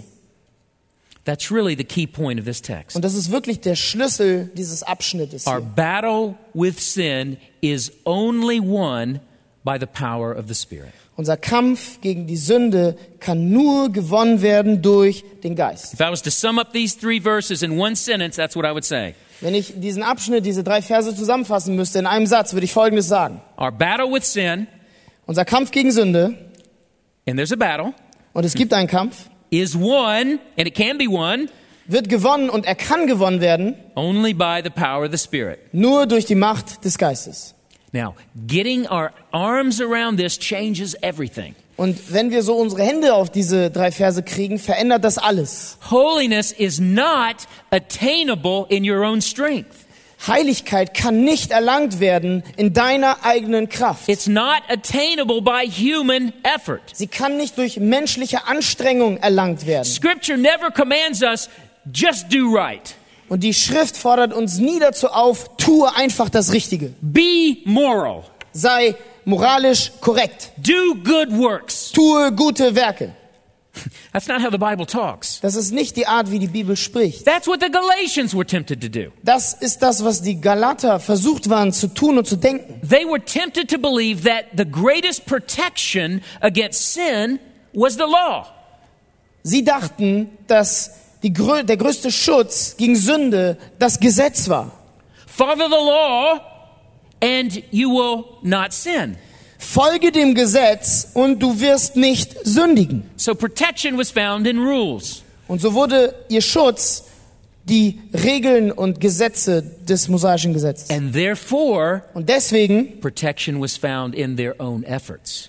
[1.25, 2.97] That's really the key point of this text.
[2.97, 5.71] Und das ist wirklich der Schlüssel dieses Abschnittes Our hier.
[5.75, 9.21] battle with sin is only won
[9.65, 10.93] by the power of the Spirit.
[11.17, 15.95] Unser Kampf gegen die Sünde kann nur gewonnen werden durch den Geist.
[15.95, 18.73] If I was to sum up these three verses in one sentence, that's what I
[18.73, 19.15] would say.
[19.41, 23.07] Wenn ich diesen Abschnitt, diese drei Verse zusammenfassen müsste in einem Satz, würde ich Folgendes
[23.09, 23.41] sagen.
[23.59, 24.67] Our battle with sin,
[25.27, 26.35] Unser Kampf gegen Sünde,
[27.27, 27.95] and there's a battle,
[28.35, 31.49] und es gibt einen Kampf, is won, and it can be won,
[31.87, 35.59] wird gewonnen und er kann gewonnen werden only by the power of the Spirit.
[35.73, 37.55] nur durch die Macht des Geistes.
[37.93, 38.15] Now,
[38.47, 41.55] getting our arms around this changes everything.
[41.77, 45.77] Und wenn wir so unsere Hände auf diese drei Verse kriegen, verändert das alles.
[45.91, 47.37] Holiness is not
[47.71, 49.84] attainable in your own strength.
[50.27, 54.09] Heiligkeit kann nicht erlangt werden in deiner eigenen Kraft.
[54.09, 56.81] It's not attainable by human effort.
[56.93, 59.85] Sie kann nicht durch menschliche Anstrengung erlangt werden.
[59.85, 61.49] Scripture never commands us
[61.93, 62.95] just do right.
[63.29, 66.93] Und die Schrift fordert uns nie dazu auf, tue einfach das Richtige.
[67.01, 68.25] Be moral.
[68.53, 68.95] Sei
[69.25, 70.53] moralisch korrekt.
[70.57, 71.91] Do good works.
[71.93, 73.15] Tue gute Werke.
[74.13, 75.41] That's not how the Bible talks.
[75.41, 77.25] Das ist nicht die Art, wie die Bibel spricht.
[77.25, 79.11] That's what the Galatians were tempted to do.
[79.23, 82.81] Das ist das, was die Galater versucht waren zu tun und zu denken.
[82.89, 87.39] They were tempted to believe that the greatest protection against sin
[87.73, 88.47] was the law.
[89.43, 94.73] Sie dachten, dass die, der größte Schutz gegen Sünde das Gesetz war.
[95.27, 96.41] Follow the law
[97.21, 99.17] and you will not sin.
[99.65, 103.09] Folge dem Gesetz und du wirst nicht sündigen.
[103.17, 105.23] So protection was found in rules.
[105.49, 107.05] Und so wurde ihr Schutz
[107.65, 110.91] die Regeln und Gesetze des mosaischen Gesetzes.
[110.91, 115.49] And therefore, Und deswegen protection was found in their own efforts.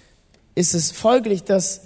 [0.55, 1.81] ist es folglich, dass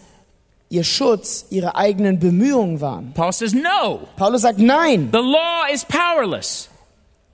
[0.70, 3.12] ihr Schutz ihre eigenen Bemühungen waren.
[3.16, 5.10] Paul says, no, Paulus sagt nein.
[5.12, 6.70] the law is powerless.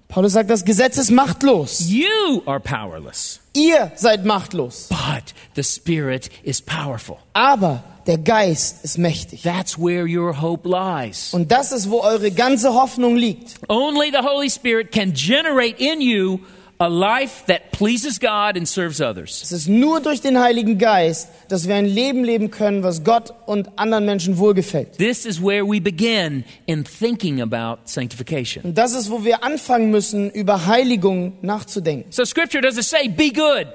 [0.07, 1.81] Paulus sagt, das Gesetz ist machtlos.
[1.89, 3.41] You are powerless.
[3.55, 4.89] Ihr seid machtlos.
[4.89, 7.17] But the Spirit is powerful.
[7.33, 9.41] Aber der Geist ist mächtig.
[9.43, 11.33] That's where your hope lies.
[11.33, 13.55] Und das ist, wo eure ganze Hoffnung liegt.
[13.67, 16.39] Only the Holy Spirit can generate in you
[16.77, 19.41] a life that pleases God and serves others.
[19.41, 23.33] Es ist nur durch den Heiligen Geist, dass wir ein Leben leben können, was Gott
[23.45, 24.97] und anderen Menschen wohlgefällt.
[24.97, 28.63] This is where we begin in thinking about sanctification.
[28.63, 32.11] Und das ist, wo wir anfangen müssen, über Heiligung nachzudenken.
[32.11, 33.67] So Scripture doesn't say, be good,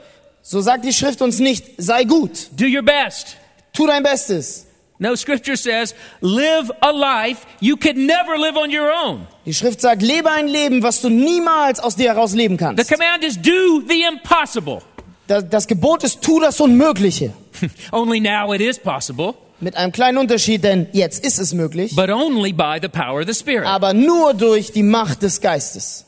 [0.43, 3.37] So sagt die Schrift uns nicht, sei gut, do your best.
[3.73, 4.67] tu dein Bestes.
[5.03, 9.27] No, Scripture says, live a life you could never live on your own.
[9.47, 12.91] Die Schrift sagt, lebe ein Leben, was du niemals aus dir heraus leben The kannst.
[12.93, 14.83] command is do the impossible.
[15.27, 17.33] Das, das Gebot ist, tu das Unmögliche.
[17.93, 22.11] only now it is possible, Mit einem kleinen Unterschied, denn jetzt ist es möglich, but
[22.11, 23.67] only by the power of the Spirit.
[23.67, 26.05] aber nur durch die Macht des Geistes.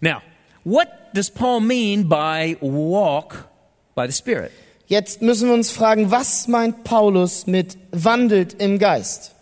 [0.00, 0.22] Now,
[0.64, 3.48] what does Paul mean by walk
[3.96, 4.52] by the Spirit?
[4.88, 9.32] Jetzt müssen wir uns fragen, was meint Paulus mit wandelt im Geist?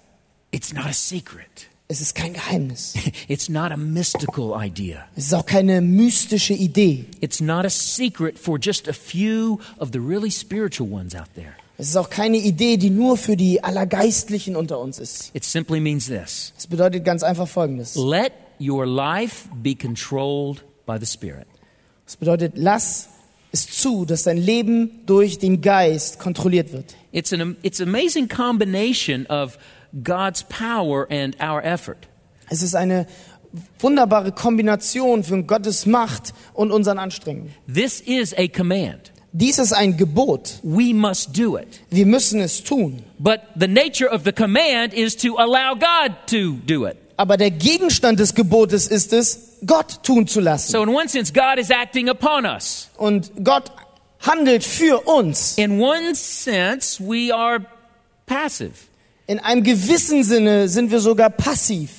[0.51, 1.69] It's not a secret.
[1.87, 2.95] Es ist kein Geheimnis.
[3.29, 5.05] It's not a mystical idea.
[5.15, 7.05] Es ist auch keine mystische Idee.
[7.21, 11.53] It's not a secret for just a few of the really spiritual ones out there.
[11.79, 15.31] Es ist auch keine Idee, die nur für die Allergeistlichen unter uns ist.
[15.33, 17.95] It simply means this Es bedeutet ganz einfach Folgendes.
[17.95, 21.47] let your life be controlled by the Spirit.
[22.05, 23.11] Es bedeutet, lass
[23.53, 26.95] es zu, dass dein Leben durch den Geist kontrolliert wird.
[27.13, 29.59] It's an it's amazing combination of
[30.05, 32.09] God's power and our effort.
[32.49, 33.07] Es ist eine
[33.79, 37.53] wunderbare Kombination von Gottes Macht und unseren Anstrengungen.
[37.73, 39.13] This is a command.
[39.33, 40.61] Dies ist ein Gebot.
[40.63, 41.81] We must do it.
[41.91, 43.03] Wir müssen es tun.
[43.19, 46.97] But the nature of the command is to allow God to do it.
[47.19, 50.71] Aber der Gegenstand des Gebotes ist es, Gott tun zu lassen.
[50.73, 52.89] So in one sense God is acting upon us.
[52.97, 53.73] Und Gott
[54.21, 55.57] handelt für uns.
[55.59, 57.61] In one sense we are
[58.27, 58.73] passive.
[59.27, 61.91] In einem gewissen Sinne sind wir sogar passiv.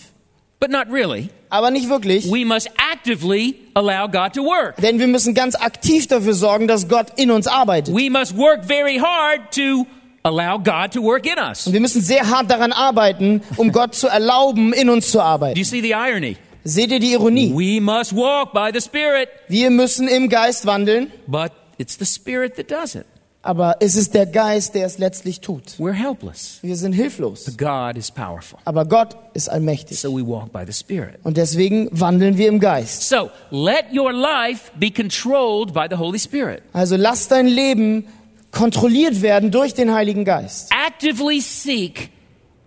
[0.59, 1.29] But not really.
[1.49, 2.31] Aber nicht wirklich.
[2.31, 4.77] We must actively allow God to work.
[4.77, 7.93] Denn wir müssen ganz aktiv dafür sorgen, dass Gott in uns arbeitet.
[7.95, 9.85] We must work very hard to
[10.23, 11.67] allow God to work in us.
[11.67, 15.23] Und wir müssen sehr hart daran arbeiten, um Gott zu erlauben, in uns zu Do
[15.23, 15.57] arbeiten.
[15.57, 16.37] you see the irony?
[16.69, 17.53] Seht ihr die Ironie?
[17.53, 22.55] We must walk by the Spirit, Wir müssen im Geist wandeln, but it's the Spirit
[22.57, 23.05] that does it.
[23.41, 25.63] aber es ist der Geist, der es letztlich tut.
[25.79, 26.59] We're helpless.
[26.61, 28.59] Wir sind hilflos, God is powerful.
[28.65, 29.97] aber Gott ist allmächtig.
[29.97, 31.15] So we walk by the Spirit.
[31.23, 33.07] Und deswegen wandeln wir im Geist.
[33.07, 36.63] So let your life be controlled by the Holy Spirit.
[36.73, 38.07] Also lass dein Leben
[38.51, 40.69] kontrolliert werden durch den Heiligen Geist.
[40.85, 42.09] Actively seek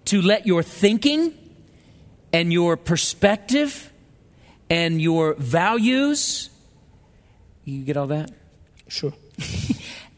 [0.07, 1.33] to let your thinking
[2.33, 3.90] and your perspective
[4.71, 6.49] and your values,
[7.65, 8.31] you get all that?
[8.89, 9.13] Sure.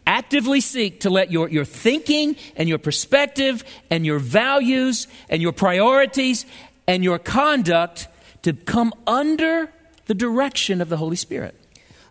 [0.06, 5.52] actively seek to let your, your thinking and your perspective and your values and your
[5.52, 6.44] priorities
[6.86, 8.08] and your conduct
[8.42, 9.72] to come under
[10.06, 11.54] the direction of the Holy Spirit.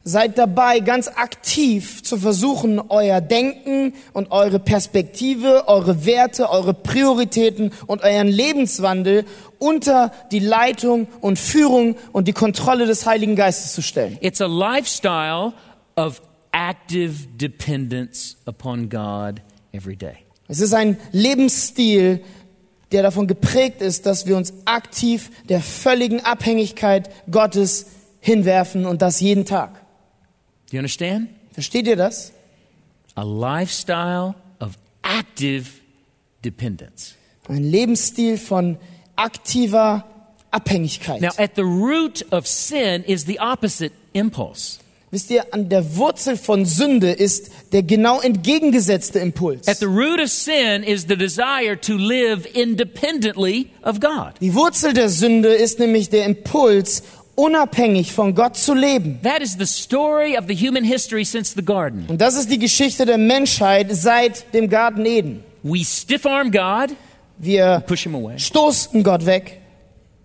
[0.03, 7.71] Seid dabei, ganz aktiv zu versuchen, euer Denken und eure Perspektive, eure Werte, eure Prioritäten
[7.85, 9.25] und euren Lebenswandel
[9.59, 14.17] unter die Leitung und Führung und die Kontrolle des Heiligen Geistes zu stellen.
[14.21, 15.53] It's a lifestyle
[15.95, 16.19] of
[16.51, 19.41] active dependence upon God
[19.71, 20.15] every day.
[20.47, 22.21] Es ist ein Lebensstil,
[22.91, 27.85] der davon geprägt ist, dass wir uns aktiv der völligen Abhängigkeit Gottes
[28.19, 29.80] hinwerfen und das jeden Tag.
[30.71, 31.27] Do you understand?
[31.51, 32.31] Versteht ihr das?
[33.15, 35.81] A lifestyle of active
[36.45, 37.15] dependence.
[37.49, 38.77] Ein Lebensstil von
[39.17, 40.05] aktiver
[40.49, 41.19] Abhängigkeit.
[41.19, 44.79] Now, at the root of sin is the opposite impulse.
[45.11, 49.67] Wisst ihr, an der Wurzel von Sünde ist der genau entgegengesetzte Impuls.
[49.67, 54.35] At the root of sin is the desire to live independently of God.
[54.39, 57.03] Die Wurzel der Sünde ist nämlich der Impuls,
[57.35, 59.19] unabhängig von Gott zu leben.
[59.23, 62.05] That is the story of the human history since the garden.
[62.07, 65.43] Und das ist die Geschichte der Menschheit seit dem Garten Eden.
[65.63, 66.95] We stiff arm God,
[67.37, 69.57] Wir push him away, stoßen Gott weg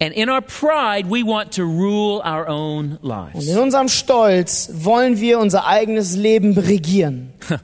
[0.01, 3.49] and in our pride, we want to rule our own und lives.
[3.49, 7.33] in unserem Stolz wollen wir unser eigenes Leben regieren.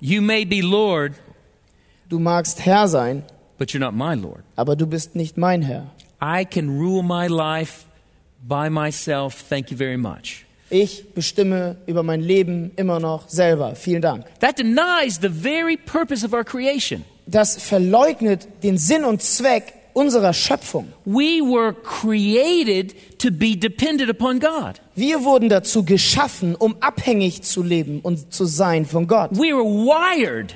[0.00, 1.12] You may be Lord,
[2.10, 3.22] Du magst Herr sein,
[3.58, 4.42] but you're not my Lord.
[4.56, 5.90] aber du bist nicht mein Herr.
[6.24, 7.84] I can rule my life
[8.48, 9.44] by myself.
[9.46, 10.46] Thank you very much.
[10.70, 13.74] Ich bestimme über mein Leben immer noch selber.
[13.76, 14.24] Vielen Dank.
[14.40, 17.04] That denies the very purpose of our creation.
[17.26, 20.92] Das verleugnet den Sinn und Zweck unserer Schöpfung.
[21.04, 24.80] We were created to be dependent upon God.
[24.94, 29.30] Wir wurden dazu geschaffen, um abhängig zu leben und zu sein von Gott.
[29.32, 30.54] We were wired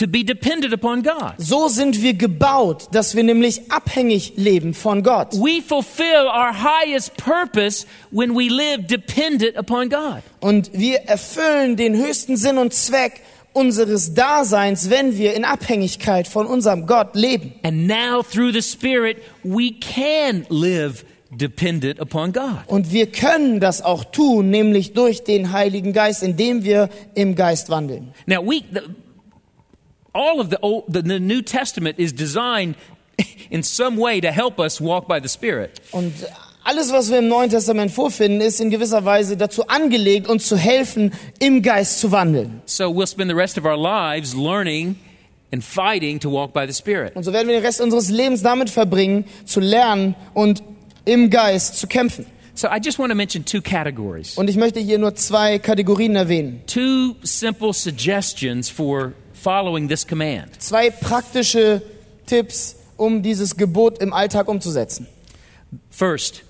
[0.00, 1.34] to be dependent upon God.
[1.36, 5.34] So sind wir gebaut, dass wir nämlich abhängig leben von Gott.
[5.34, 10.22] We fulfill our highest purpose when we live dependent upon God.
[10.40, 13.20] Und wir erfüllen den höchsten Sinn und Zweck
[13.52, 17.52] unseres Daseins, wenn wir in Abhängigkeit von unserem Gott leben.
[17.62, 22.60] And now through the Spirit, we can live dependent upon God.
[22.68, 27.68] Und wir können das auch tun, nämlich durch den Heiligen Geist, indem wir im Geist
[27.68, 28.14] wandeln.
[28.26, 28.80] Now we, the,
[30.14, 32.74] all of the, old, the, the New Testament is designed
[33.50, 35.80] in some way to help us walk by the Spirit.
[35.92, 36.12] Und
[36.64, 40.56] alles, was wir im Neuen Testament vorfinden, ist in gewisser Weise dazu angelegt, uns zu
[40.56, 42.60] helfen, im Geist zu wandeln.
[42.66, 44.96] So we'll spend the rest of our lives learning
[45.52, 47.16] and fighting to walk by the Spirit.
[47.16, 50.62] Und so werden wir den Rest unseres Lebens damit verbringen, zu lernen und
[51.06, 52.26] im Geist zu kämpfen.
[52.54, 56.14] So I just want to mention two categories, Und ich möchte hier nur zwei Kategorien
[56.14, 56.60] erwähnen.
[56.66, 60.60] two simple suggestions for following this command.
[60.60, 61.82] Zwei praktische
[62.26, 65.06] Tipps, um dieses Gebot im Alltag umzusetzen.
[65.90, 66.42] First,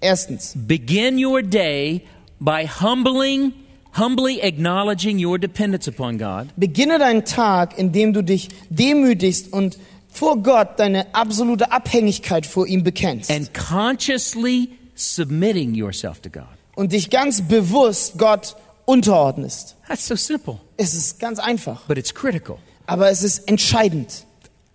[0.00, 2.02] Erstens, begin your day
[2.38, 3.54] by humbling,
[3.96, 9.78] humbly acknowledging your dependence upon God beginne deinen Tag, indem du dich demütigst und
[10.10, 13.30] vor Gott deine absolute Abhängigkeit vor ihm bekennst.
[13.30, 16.44] and consciously submitting yourself to God.
[16.76, 18.56] und dich ganz bewusst Gott
[18.86, 19.76] unterordnest.
[19.88, 22.58] That's so simple, Es ist ganz einfach, but it's critical.
[22.86, 24.26] aber es ist entscheidend.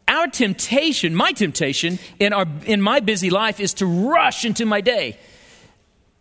[0.09, 4.81] Our temptation, my temptation in our in my busy life is to rush into my
[4.81, 5.15] day.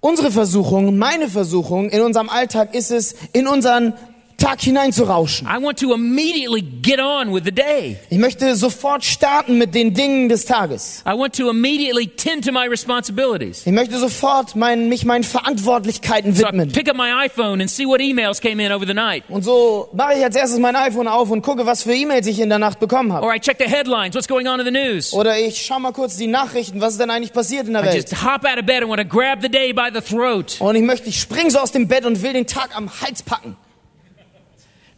[0.00, 3.94] Unsere Versuchung, meine Versuchung in unserem Alltag ist es, in unseren
[4.38, 5.48] Tag hineinzurauschen.
[5.48, 7.96] I want to immediately get on with the day.
[8.08, 11.02] Ich möchte sofort starten mit den Dingen des Tages.
[11.04, 13.66] I want to immediately tend to my responsibilities.
[13.66, 16.70] Ich möchte sofort mein, mich meinen Verantwortlichkeiten So I widmen.
[16.72, 19.24] pick up my iPhone and see what emails came in over the night.
[19.28, 22.38] Und so mache ich als erstes mein iPhone auf und gucke, was für E-Mails ich
[22.38, 23.26] in der Nacht bekommen habe.
[23.26, 25.12] Or I check the headlines, what's going on in the news.
[25.12, 27.86] Oder ich schaue mal kurz die Nachrichten, was ist denn eigentlich passiert in der I
[27.86, 27.94] Welt.
[28.08, 30.56] just hop out of bed and want to grab the day by the throat.
[30.60, 33.20] Und ich möchte, ich spring so aus dem Bett und will den Tag am Hals
[33.24, 33.56] packen.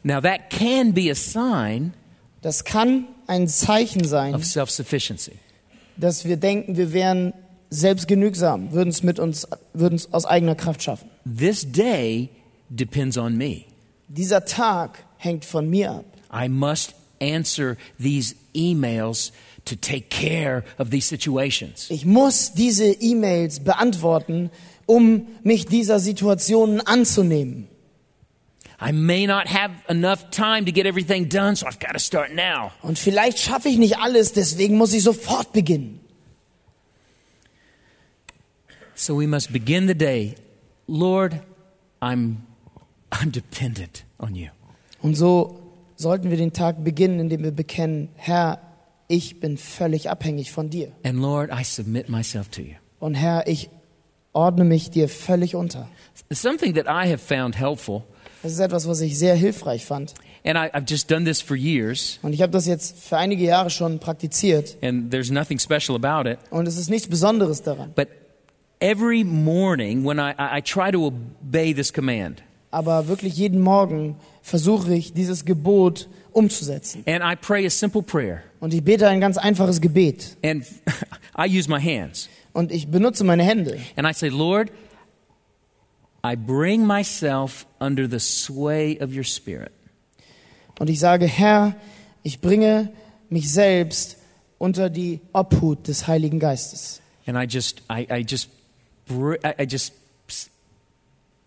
[0.03, 1.92] Now, that can be a sign
[2.42, 5.32] Das kann ein Zeichen sein, of self sufficiency.
[5.96, 7.34] dass wir denken, wir wären
[7.68, 11.09] selbstgenügsam, würden es mit uns, würden es aus eigener Kraft schaffen.
[11.24, 12.30] This day
[12.68, 13.64] depends on me.
[14.09, 16.05] Dieser Tag hängt von mir ab.
[16.32, 19.32] I must answer these emails
[19.66, 21.90] to take care of these situations.
[21.90, 24.51] Ich muss diese E-Mails beantworten,
[24.86, 27.68] um mich dieser Situationen anzunehmen.
[28.80, 32.32] I may not have enough time to get everything done, so I've got to start
[32.34, 32.72] now.
[32.82, 36.00] Und vielleicht schaffe ich nicht alles, deswegen muss ich sofort beginnen.
[38.94, 40.34] So we must begin the day,
[40.86, 41.34] Lord,
[42.00, 42.36] I'm
[43.10, 44.48] I'm dependent on you.
[45.02, 45.60] Und so
[45.96, 48.60] sollten wir den Tag beginnen, indem wir bekennen, Herr,
[49.08, 50.92] ich bin völlig abhängig von dir.
[51.02, 52.74] And Lord, I submit myself to you.
[52.98, 53.68] Und Herr, ich
[54.32, 55.88] ordne mich dir völlig unter.
[56.32, 58.04] Something that I have found helpful,
[58.43, 60.14] Das ist etwas, was ich sehr hilfreich fand.
[60.45, 63.45] and I, I've just done this for years, Und ich habe das jetzt für einige
[63.45, 64.76] Jahre schon praktiziert.
[64.82, 66.38] and there's nothing special about it.
[66.51, 67.93] Und es ist nichts Besonderes daran.
[67.95, 68.09] But
[68.80, 74.95] every morning when I, I try to obey this command, Aber wirklich jeden Morgen versuche
[74.95, 77.03] ich, dieses Gebot umzusetzen.
[77.07, 80.36] and I pray a simple prayer, Und ich bete ein ganz einfaches Gebet.
[80.43, 80.64] and
[81.38, 83.78] I use my hands, Und ich benutze meine Hände.
[83.97, 84.70] and I say, Lord,
[86.22, 89.72] I bring myself under the sway of your Spirit.
[90.78, 91.74] Und ich sage, Herr,
[92.22, 92.90] ich bringe
[93.28, 94.16] mich selbst
[94.58, 97.00] unter die Obhut des Heiligen Geistes.
[97.26, 98.48] and I just I, I just
[99.58, 99.92] I just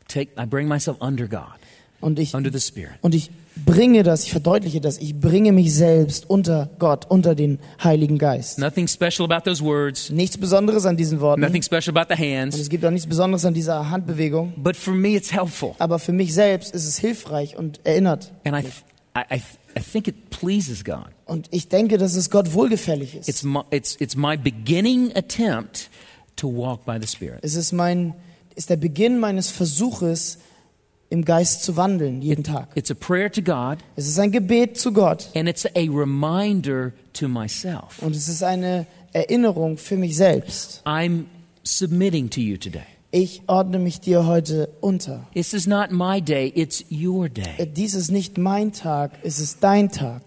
[0.07, 1.59] take I bring myself under God,
[2.03, 2.91] Und ich, under the Spirit.
[3.01, 3.31] und ich
[3.65, 8.59] bringe das, ich verdeutliche das, ich bringe mich selbst unter Gott, unter den Heiligen Geist.
[8.59, 10.09] Nothing special about those words.
[10.09, 11.41] Nichts Besonderes an diesen Worten.
[11.41, 12.59] Nothing special about the Und hands.
[12.59, 14.53] es gibt auch nichts Besonderes an dieser Handbewegung.
[14.57, 18.33] But for me, it's helpful, Aber für mich selbst ist es hilfreich und erinnert.
[18.43, 18.67] and I
[19.15, 19.41] I I,
[19.77, 21.05] I think it pleases God.
[21.25, 23.29] Und ich denke, dass es Gott wohlgefällig ist.
[23.29, 25.89] It's my it's it's my beginning attempt
[26.35, 27.37] to walk by the Spirit.
[27.43, 28.15] Es ist mein,
[28.55, 30.39] ist der Beginn meines Versuches,
[31.13, 32.69] im Geist zu wandeln, jeden Tag.
[32.75, 36.91] It's a prayer to God, Es ist ein Gebet zu Gott and it's a reminder
[37.13, 38.01] to myself.
[38.01, 40.81] und es ist eine Erinnerung für mich selbst.
[40.85, 41.25] I'm
[41.63, 42.81] submitting to you today.
[43.11, 45.27] Ich ordne mich dir heute unter.
[45.35, 47.65] This is not my day; it's your Äh, day.
[47.67, 50.23] Dies ist nicht mein Tag, es ist dein Tag.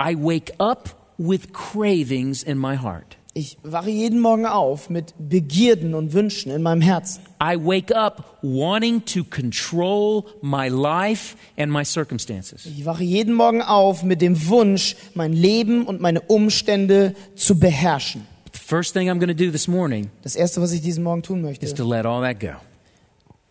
[0.00, 3.18] I wake up with cravings in my heart.
[3.34, 7.20] Ich wache jeden Morgen auf mit Begierden und Wünschen in meinem Herzen.
[7.40, 12.64] I wake up wanting to control my life and my circumstances.
[12.66, 18.26] Ich wache jeden Morgen auf mit dem Wunsch, mein Leben und meine Umstände zu beherrschen.
[18.52, 21.22] The first thing I'm going to do this morning Das Erste, was ich diesen Morgen
[21.22, 22.56] tun is möchte, to let all that go.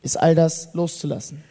[0.01, 1.43] ist all das loszulassen.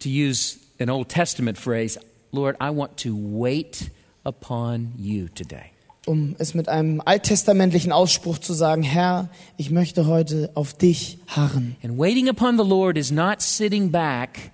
[0.00, 1.98] To use an Old Testament phrase,
[2.32, 3.90] Lord, I want to wait
[4.24, 5.72] upon you today.
[6.06, 11.76] Um es mit einem alttestamentlichen Ausspruch zu sagen, Herr, ich möchte heute auf dich harren.
[11.82, 14.52] And waiting upon the Lord is not sitting back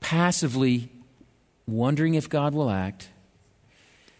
[0.00, 0.88] passively
[1.66, 3.08] wondering if God will act.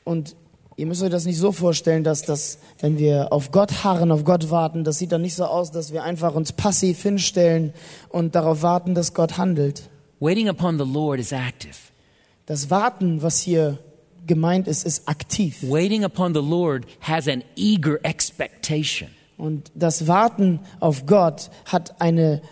[0.04, 0.36] Und
[0.76, 4.24] ihr müsst euch das nicht so vorstellen, dass das, wenn wir auf Gott harren, auf
[4.24, 7.72] Gott warten, das sieht dann nicht so aus, dass wir einfach uns passiv hinstellen
[8.10, 9.90] und darauf warten, dass Gott handelt.
[10.20, 11.74] Waiting upon the Lord is active.
[12.46, 13.78] Das Warten, was hier
[14.28, 15.56] gemeint ist, ist aktiv.
[15.62, 19.08] Waiting upon the Lord has an eager expectation.
[19.36, 22.42] Und das Warten auf Gott hat eine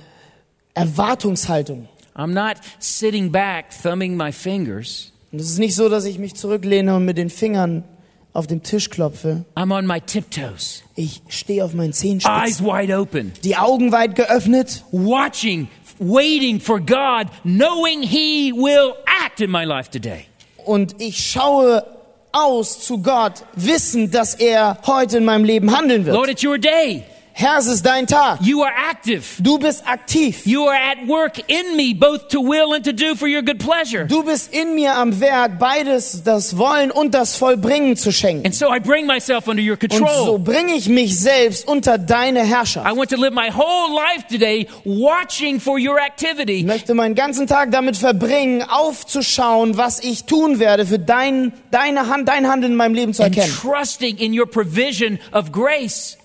[0.74, 1.89] Erwartungshaltung.
[2.16, 5.12] I'm not sitting back thumbing my fingers.
[5.33, 7.85] Und es ist nicht so, dass ich mich zurücklehne und mit den Fingern
[8.33, 9.45] auf dem Tisch klopfe.
[9.55, 14.14] I'm on my tiptoes, Ich stehe auf meinen eyes Zehenspitzen, wide open, die Augen weit
[14.14, 15.68] geöffnet watching,
[15.99, 20.27] waiting for God, knowing He will act in my life today.
[20.67, 21.85] Und ich schaue
[22.33, 26.14] aus zu Gott, wissen, dass er heute in meinem Leben handeln wird.
[26.14, 27.05] Lord, it's your day.
[27.39, 28.39] Herr, es ist dein Tag.
[28.41, 29.22] You are active.
[29.43, 30.47] Du bist aktiv.
[30.47, 33.59] You are at work in me, both to will and to do for your good
[33.59, 34.07] pleasure.
[34.07, 38.47] Du bist in mir am Werk, beides das Wollen und das Vollbringen zu schenken.
[38.47, 40.39] And so I bring myself under your Und so control.
[40.39, 42.91] bringe ich mich selbst unter deine Herrschaft.
[42.91, 47.14] I want to live my whole life today watching for your Ich activity möchte meinen
[47.14, 52.73] ganzen Tag damit verbringen, aufzuschauen, was ich tun werde, für dein, deine Hand, dein Handeln
[52.73, 53.55] in meinem Leben zu and erkennen.
[53.61, 56.16] trusting in your provision of grace.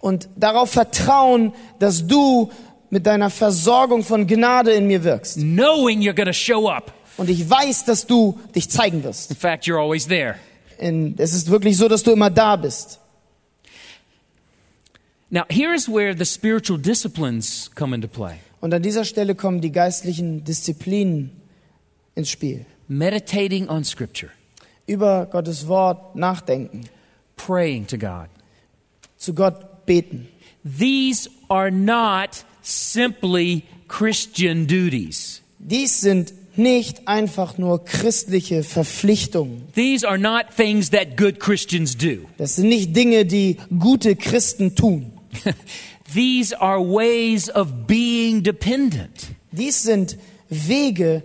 [0.00, 2.50] Und darauf vertrauen, dass du
[2.90, 5.36] mit deiner Versorgung von Gnade in mir wirkst.
[5.38, 6.92] knowing you're to show up.
[7.16, 9.30] Und ich weiß, dass du dich zeigen wirst.
[9.30, 10.36] In fact, you're always there.
[10.78, 13.00] In, es ist wirklich so, dass du immer da bist.
[15.30, 18.36] Now, here's where the spiritual disciplines come into play.
[18.60, 21.30] Und an dieser Stelle kommen die geistlichen Disziplinen
[22.14, 22.64] ins Spiel.
[22.88, 24.30] meditating on Scripture,
[24.86, 26.84] Über Gottes Wort nachdenken,
[27.36, 28.28] praying to God.
[29.18, 30.28] zu Gott beten.
[30.62, 35.42] These are not simply Christian duties.
[35.58, 39.62] Dies sind nicht einfach nur christliche Verpflichtungen.
[39.74, 42.26] These are not things that good Christians do.
[42.38, 45.12] Das sind nicht Dinge, die gute Christen tun.
[46.12, 49.28] These are ways of being dependent.
[49.52, 50.16] Dies sind
[50.48, 51.22] Wege,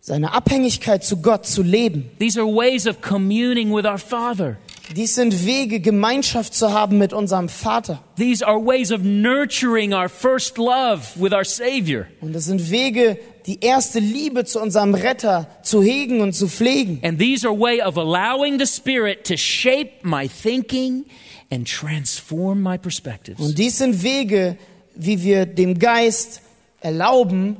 [0.00, 2.10] seine Abhängigkeit zu Gott zu leben.
[2.18, 4.56] These are ways of communing with our Father.
[4.96, 8.02] Dies sind Wege, Gemeinschaft zu haben mit unserem Vater.
[8.16, 12.06] These are ways of nurturing our first love with our Savior.
[12.20, 17.00] Und das sind Wege, die erste Liebe zu unserem Retter zu hegen und zu pflegen.
[17.02, 21.04] And these are way of allowing the Spirit to shape my thinking
[21.50, 23.40] and transform my perspectives.
[23.40, 24.56] Und dies sind Wege,
[24.94, 26.40] wie wir dem Geist
[26.80, 27.56] erlauben,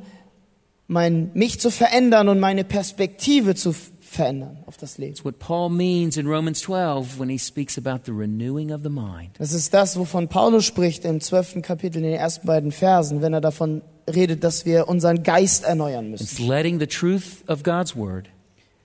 [0.87, 5.13] mein, mich zu verändern und meine Perspektive zu f- verändern auf das Leben.
[5.13, 8.89] It's what Paul means in Romans 12 when he speaks about the renewing of the
[8.89, 9.31] mind.
[9.39, 13.33] Das ist das, wovon Paulus spricht im zwölften Kapitel in den ersten beiden Versen, wenn
[13.33, 16.25] er davon redet, dass wir unseren Geist erneuern müssen.
[16.25, 18.29] It's letting the truth of God's word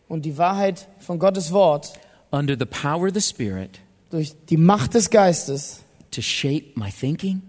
[0.07, 1.93] Und die Wahrheit von Gottes Wort
[2.31, 3.79] under the power of the Spirit
[4.09, 5.79] durch die Macht des Geistes
[6.11, 7.41] to shape my thinking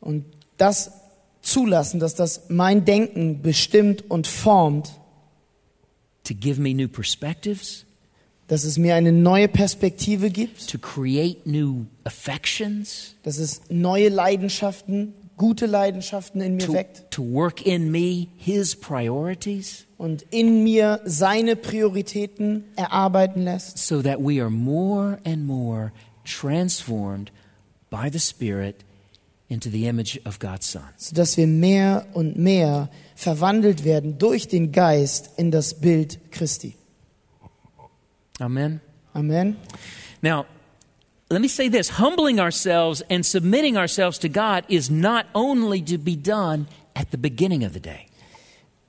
[0.00, 0.24] und
[0.56, 0.92] das
[1.42, 4.92] zulassen, dass das mein Denken bestimmt und formt,
[6.24, 7.84] to give me new perspectives,
[8.48, 15.14] dass es mir eine neue Perspektive gibt, to create new affections, dass es neue Leidenschaften,
[15.36, 21.00] gute Leidenschaften in mir to, weckt to work in me His priorities, und in mir
[21.04, 25.92] seine Prioritäten erarbeiten lässt, so that we are more and more
[26.24, 27.30] transformed
[27.90, 28.84] by the Spirit
[29.48, 30.82] into the image of God's Son.
[30.96, 32.88] sodass wir mehr und mehr
[33.22, 36.74] verwandelt werden durch den Geist in das Bild Christi.
[38.38, 38.80] Amen.
[39.14, 39.56] Amen.
[40.20, 40.46] Now,
[41.30, 45.98] let me say this humbling ourselves and submitting ourselves to God is not only to
[45.98, 48.06] be done at the beginning of the day.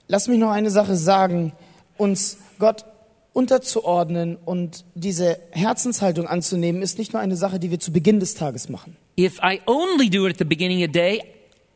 [0.08, 1.54] Lass mich noch eine Sache sagen,
[1.98, 2.86] uns Gott
[3.34, 8.36] unterzuordnen und diese Herzenshaltung anzunehmen, ist nicht nur eine Sache, die wir zu Beginn des
[8.36, 8.96] Tages machen.
[9.20, 11.22] If I only do it at the beginning of the day,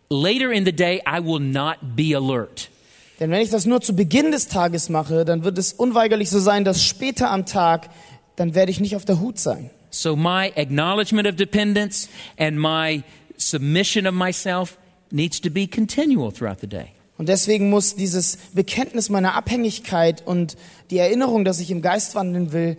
[0.10, 2.70] later in the day, I will not be alert.
[3.20, 6.40] Denn wenn ich das nur zu Beginn des Tages mache, dann wird es unweigerlich so
[6.40, 7.90] sein, dass später am Tag,
[8.36, 9.72] dann werde ich nicht auf der Hut sein.
[9.90, 13.04] So, my acknowledgement of dependence and my
[13.38, 14.78] submission of myself
[15.10, 16.90] needs to be continual throughout the day.
[17.18, 20.56] Und deswegen muss dieses Bekenntnis meiner Abhängigkeit und
[20.92, 22.78] die Erinnerung, dass ich im Geist wandeln will,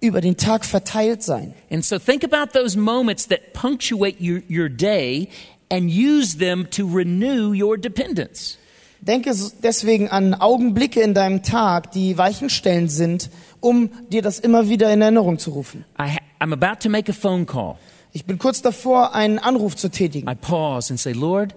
[0.00, 1.54] über den Tag verteilt sein.
[1.70, 5.28] And so, think about those moments that punctuate your, your day
[5.70, 8.58] and use them to renew your dependence.
[9.00, 9.32] Denke
[9.62, 13.30] deswegen an Augenblicke in deinem Tag, die weichenstellend sind,
[13.60, 15.84] um dir das immer wieder in Erinnerung zu rufen.
[16.00, 17.76] I I'm about to make a phone call.
[18.12, 20.28] Ich bin kurz davor, einen Anruf zu tätigen.
[20.28, 21.54] I pause and say, Lord,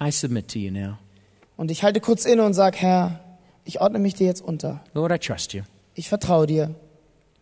[0.00, 0.98] I submit to you now.
[1.56, 3.20] Und ich halte kurz inne und sage, Herr,
[3.64, 4.80] ich ordne mich dir jetzt unter.
[4.94, 5.62] Lord, I trust you.
[5.94, 6.74] Ich vertraue dir.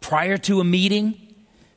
[0.01, 1.15] Prior to a meeting,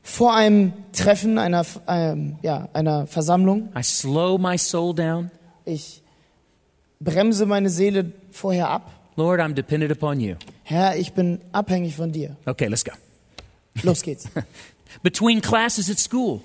[0.02, 5.30] Vor einem Treffen, einer, ähm, ja, einer Versammlung, I slow my soul down.
[5.64, 6.02] ich
[7.00, 8.90] bremse meine Seele vorher ab.
[9.16, 10.36] Lord, I'm dependent upon you.
[10.62, 12.36] Herr, ich bin abhängig von dir.
[12.46, 12.92] Okay, let's go.
[13.82, 14.24] Los geht's.
[15.02, 16.40] Between classes at school,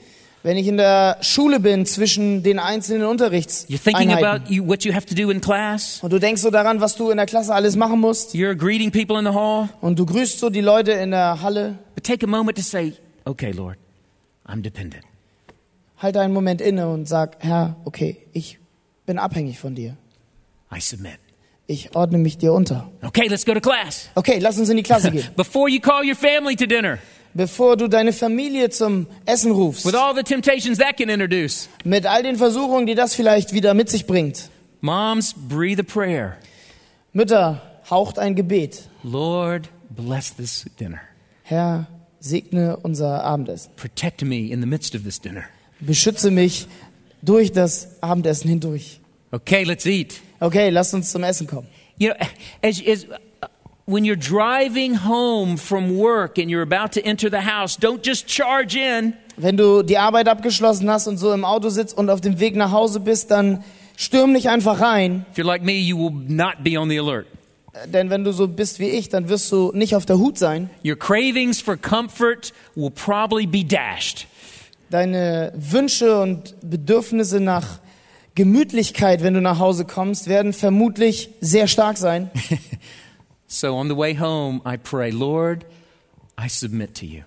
[0.45, 4.83] Wenn ich in der Schule bin zwischen den einzelnen you're thinking about Unterrichtseinheiten you, what
[4.85, 5.99] you have to do in class.
[6.03, 8.91] und du denkst so daran, was du in der Klasse alles machen musst You're greeting
[8.91, 9.69] people in the hall.
[9.81, 12.93] und du grüßt so die Leute in der Halle, But take a moment to say,
[13.25, 13.77] okay, Lord,
[14.47, 15.03] I'm dependent.
[15.97, 18.59] halt einen Moment inne und sag, Herr, okay, ich
[19.05, 19.95] bin abhängig von dir.
[20.75, 21.19] I submit.
[21.67, 22.91] Ich ordne mich dir unter.
[23.01, 24.09] Okay, let's go to class.
[24.15, 25.27] Okay, lass uns in die Klasse gehen.
[25.35, 26.99] Before you call your family to dinner,
[27.33, 32.05] Bevor du deine Familie zum Essen rufst, with all the temptations that can introduce, mit
[32.05, 34.49] all den Versuchungen, die das vielleicht wieder mit sich bringt.
[34.81, 36.37] moms, breathe a prayer.
[37.13, 38.87] Mütter, haucht ein Gebet.
[39.03, 41.01] Lord, bless this dinner.
[41.43, 41.87] Herr,
[42.25, 43.71] segne unser Abendessen.
[43.75, 45.43] Protect me in the midst of this dinner.
[45.79, 46.67] Beschütze mich
[47.21, 48.99] durch das Abendessen hindurch.
[49.31, 50.21] Okay, let's eat.
[50.39, 51.67] Okay, lass uns zum Essen kommen.
[51.97, 52.27] You know,
[52.61, 53.47] as, as, uh,
[53.85, 58.29] when you're driving home from work and you're about to enter the house, don't just
[58.29, 59.13] charge in.
[59.37, 62.55] Wenn du die Arbeit abgeschlossen hast und so im Auto sitzt und auf dem Weg
[62.55, 63.63] nach Hause bist, dann
[63.97, 65.25] stürm nicht einfach rein.
[65.31, 67.27] If you're like me, you will not be on the alert.
[67.87, 70.69] Denn wenn du so bist wie ich, dann wirst du nicht auf der Hut sein.
[70.85, 74.27] Your cravings for comfort will probably be dashed.
[74.89, 77.79] Deine Wünsche und Bedürfnisse nach
[78.35, 82.29] Gemütlichkeit, wenn du nach Hause kommst, werden vermutlich sehr stark sein.
[83.47, 85.65] So on the way home, I pray, Lord,
[86.37, 87.21] I submit to you.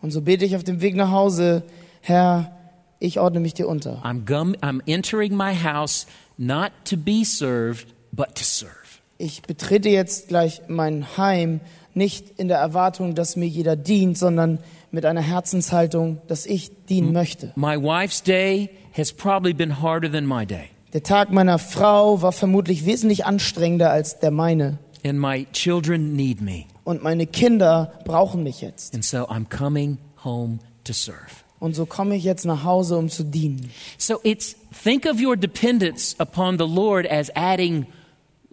[0.00, 1.64] Und so bete ich auf dem Weg nach Hause,
[2.00, 2.56] Herr,
[3.00, 4.00] ich ordne mich dir unter.
[4.04, 4.24] I'm,
[4.60, 6.06] I'm entering my house
[6.38, 8.83] not to be served, but to serve.
[9.18, 11.60] Ich betrete jetzt gleich mein Heim,
[11.94, 14.58] nicht in der Erwartung, dass mir jeder dient, sondern
[14.90, 17.52] mit einer Herzenshaltung, dass ich dienen möchte.
[17.56, 22.32] My wife's day has probably been harder than my day, Der Tag meiner Frau war
[22.32, 24.78] vermutlich wesentlich anstrengender als der meine.
[25.04, 26.64] and my children need me.
[26.84, 28.94] Und meine Kinder brauchen mich jetzt.
[28.94, 31.18] And so I'm coming home to serve.
[31.60, 33.70] Und so komme ich jetzt nach Hause, um zu dienen.
[33.98, 37.86] So it's think of your dependence upon the Lord as adding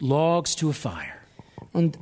[0.01, 1.13] logs to a fire.
[1.71, 1.97] Und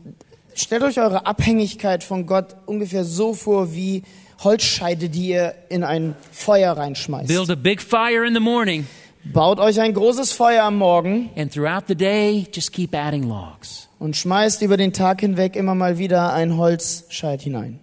[0.56, 4.02] stellt euch eure Abhängigkeit von Gott ungefähr so vor wie
[4.44, 7.28] Holzscheide, die ihr in ein Feuer reinschmeißt.
[7.28, 8.88] Build a big fire in the morning,
[9.26, 13.90] Baut euch ein großes Feuer am Morgen and throughout the day, just keep adding logs.
[14.00, 17.80] und schmeißt über den Tag hinweg immer mal wieder ein Holzscheit hinein.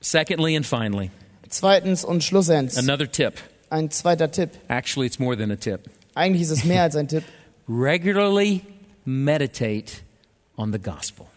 [0.00, 1.10] Secondly and finally,
[1.48, 3.34] Zweitens und schlussends, another tip.
[3.70, 4.50] ein zweiter Tipp.
[4.68, 5.80] Actually, it's more than a tip.
[6.14, 7.22] Eigentlich ist es mehr als ein Tipp.
[7.72, 8.62] Regularly
[9.04, 10.02] meditate
[10.58, 11.28] on the gospel.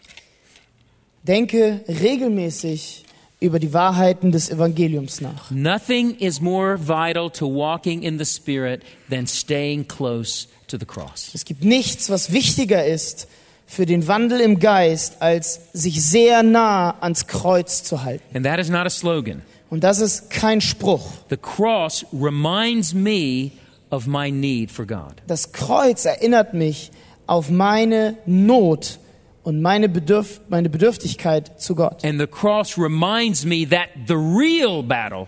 [1.22, 3.04] Denke regelmäßig
[3.38, 5.52] über die Wahrheiten des Evangeliums nach.
[5.52, 11.30] Nothing is more vital to walking in the Spirit than staying close to the cross.
[11.34, 13.28] Es gibt nichts, was wichtiger ist
[13.64, 18.36] für den Wandel im Geist, als sich sehr nah ans Kreuz zu halten.
[18.36, 19.42] And that is not a slogan.
[19.70, 21.12] Und das ist kein Spruch.
[21.30, 23.52] The cross reminds me
[23.90, 25.14] of my need for God.
[25.26, 26.90] Das Kreuz erinnert mich
[27.26, 28.98] auf meine Not
[29.42, 32.04] und meine, Bedürf meine Bedürftigkeit zu Gott.
[32.04, 35.26] And the cross reminds me that the real battle,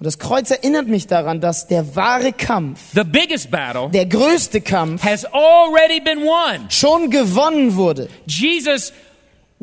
[0.00, 4.60] Und das Kreuz erinnert mich daran, dass der wahre Kampf, the biggest battle, der größte
[4.60, 6.68] Kampf, has already been won.
[6.68, 8.08] schon gewonnen wurde.
[8.26, 8.92] Jesus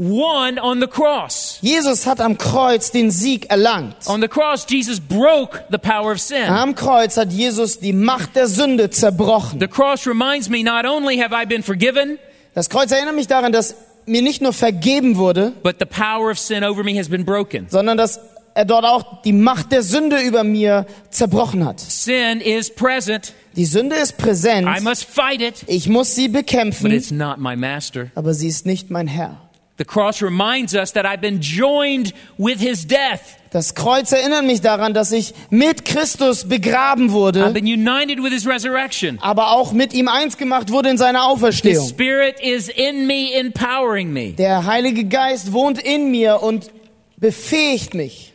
[0.04, 1.60] won on the cross.
[1.62, 3.96] Jesus hat am Kreuz den Sieg erlangt.
[4.08, 6.44] On the cross, Jesus broke the power of sin.
[6.46, 9.60] Am Kreuz hat Jesus die Macht der Sünde zerbrochen.
[9.60, 12.18] The cross reminds me not only have I been forgiven,
[12.56, 13.76] Das Kreuz erinnert mich daran, dass
[14.08, 17.68] mir nicht nur vergeben wurde, but the power of sin over me has been broken.
[17.70, 18.20] sondern dass
[18.56, 21.80] er dort auch die Macht der Sünde über mir zerbrochen hat.
[21.80, 23.34] Sin is present.
[23.56, 24.68] Die Sünde ist präsent.
[24.68, 28.08] I must fight it, Ich muss sie but bekämpfen, it's not my master.
[28.16, 29.38] aber sie ist nicht mein Herr.
[29.78, 33.38] The cross reminds us that I've been joined with his death.
[33.52, 38.32] Das Kreuz erinnert mich daran, dass ich mit Christus begraben I've wurde, been united with
[38.32, 39.18] his resurrection.
[39.22, 41.88] aber auch mit ihm eins gemacht wurde in seiner His Auferstehung.
[41.90, 44.34] spirit is in me, empowering me.
[44.34, 46.72] Der Heilige Geist wohnt in mir und
[47.18, 48.34] befähigt mich.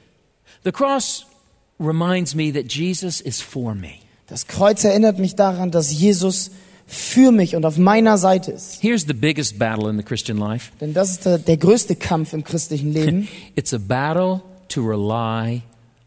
[0.65, 1.25] The cross
[1.79, 4.01] reminds me that Jesus is for me.
[4.27, 6.51] Das Kreuz erinnert mich daran, dass Jesus
[6.87, 8.83] für mich und auf meiner Seite ist.
[8.83, 12.33] Here's the biggest battle in the Christian life Denn das ist der, der größte Kampf
[12.33, 13.29] im christlichen Leben.
[13.57, 15.63] it's a battle to rely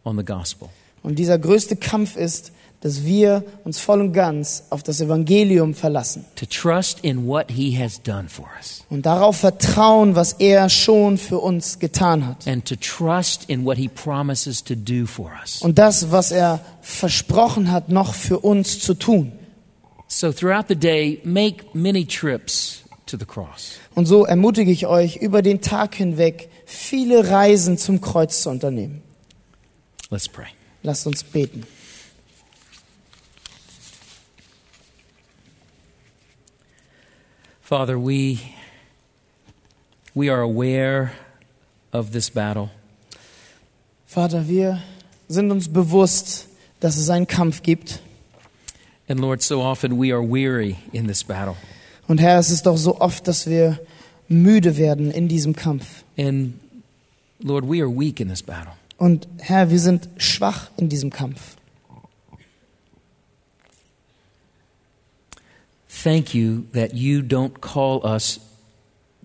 [0.06, 0.69] on the gospel.
[1.03, 2.51] Und dieser größte Kampf ist,
[2.81, 7.77] dass wir uns voll und ganz auf das Evangelium verlassen to trust in what he
[7.77, 12.47] has done for us und darauf vertrauen, was er schon für uns getan hat.
[12.47, 15.61] and to trust in what he promises to do for us.
[15.61, 19.34] Und das, was er versprochen hat, noch für uns zu tun.
[20.11, 23.77] So throughout the day, make many trips to the cross.
[23.94, 29.03] Und so ermutige ich euch, über den Tag hinweg viele Reisen zum Kreuz zu unternehmen.
[30.10, 30.48] Let's pray.
[30.81, 31.64] Lasst uns beten.
[37.61, 38.40] Father, we
[40.15, 41.11] we are aware
[41.94, 42.72] of this battle.
[44.07, 44.81] Vater, wir
[45.27, 46.48] sind uns bewusst,
[46.80, 48.02] dass es einen Kampf gibt.
[49.10, 51.56] And Lord, so often we are weary in this battle.
[52.07, 53.80] Und Herr, es ist doch so oft, dass wir
[54.27, 56.03] müde werden in diesem Kampf.
[56.18, 56.53] And
[57.40, 58.73] Lord, we are weak in this battle.
[58.98, 61.57] Und Herr, wir sind schwach in diesem Kampf.
[66.03, 68.40] Thank you that you don't call us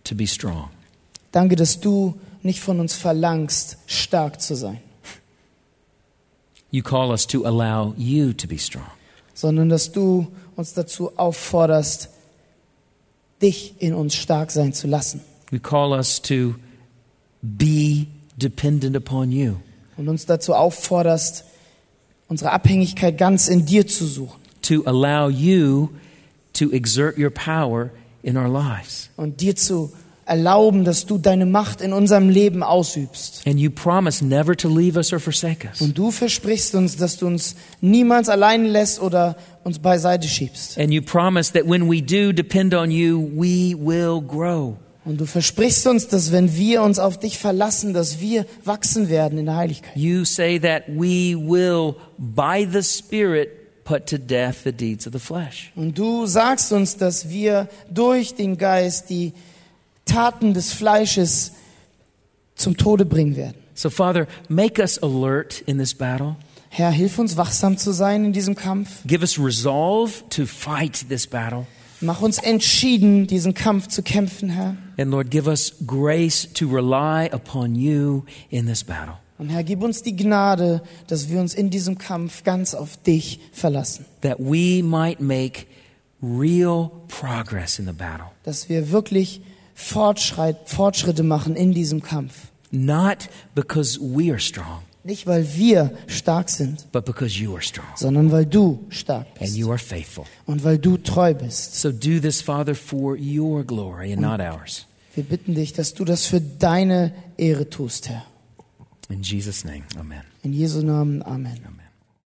[0.04, 0.70] to be strong.
[1.30, 4.80] Danke, dass du nicht von uns verlangst, stark zu sein,
[6.70, 8.90] You call us to allow you to be strong.
[9.34, 12.08] Sondern dass du uns dazu aufforderst,
[13.42, 15.20] dich in uns stark sein zu lassen
[15.50, 16.54] You call us to
[17.42, 18.06] be
[18.36, 19.56] dependent upon you.
[19.96, 21.44] und uns dazu aufforderst,
[22.28, 25.90] unsere Abhängigkeit ganz in dir zu suchen to allow you
[26.54, 27.90] to exert your power
[28.22, 29.10] in our lives.
[29.16, 29.92] und dir zu
[30.26, 33.42] erlauben, dass du deine Macht in unserem Leben ausübst.
[33.46, 35.80] And you promise never to leave us or forsake us.
[35.80, 40.78] Und du versprichst uns, dass du uns niemals allein lässt oder uns beiseite schiebst.
[40.78, 44.76] And you promise that when we do depend on you, we will grow.
[45.04, 49.38] Und du versprichst uns, dass wenn wir uns auf dich verlassen, dass wir wachsen werden
[49.38, 49.94] in der Heiligkeit.
[49.94, 53.50] You say that we will, by the Spirit,
[53.84, 55.70] put to death the deeds of the flesh.
[55.76, 59.34] Und du sagst uns, dass wir durch den Geist die
[60.04, 61.52] Taten des Fleisches
[62.54, 63.56] zum Tode bringen werden.
[63.74, 66.36] So, Father, make us alert in this battle.
[66.68, 69.02] Herr, hilf uns wachsam zu sein in diesem Kampf.
[69.06, 71.66] Give us resolve to fight this battle.
[72.00, 74.76] Mach uns entschieden, diesen Kampf zu kämpfen, Herr.
[74.98, 79.14] And Lord, give us grace to rely upon you in this battle.
[79.38, 83.40] Und Herr, gib uns die Gnade, dass wir uns in diesem Kampf ganz auf dich
[83.52, 84.06] verlassen.
[84.20, 85.66] That we might make
[86.22, 88.26] real progress in the battle.
[88.44, 89.40] Dass wir wirklich
[89.74, 92.34] Fortschritt, Fortschritte machen in diesem Kampf.
[92.70, 97.86] Not because we are strong, Nicht, weil wir stark sind, but because you are strong
[97.94, 100.24] sondern weil du stark and bist you are faithful.
[100.46, 101.74] und weil du treu bist.
[101.80, 104.86] So do this, Father, for your glory and not ours.
[105.14, 108.24] Wir bitten dich, dass du das für deine Ehre tust, Herr.
[109.08, 110.22] In Jesus' name, amen.
[110.42, 111.22] In Jesu Namen.
[111.22, 111.58] Amen.
[111.64, 111.73] Amen.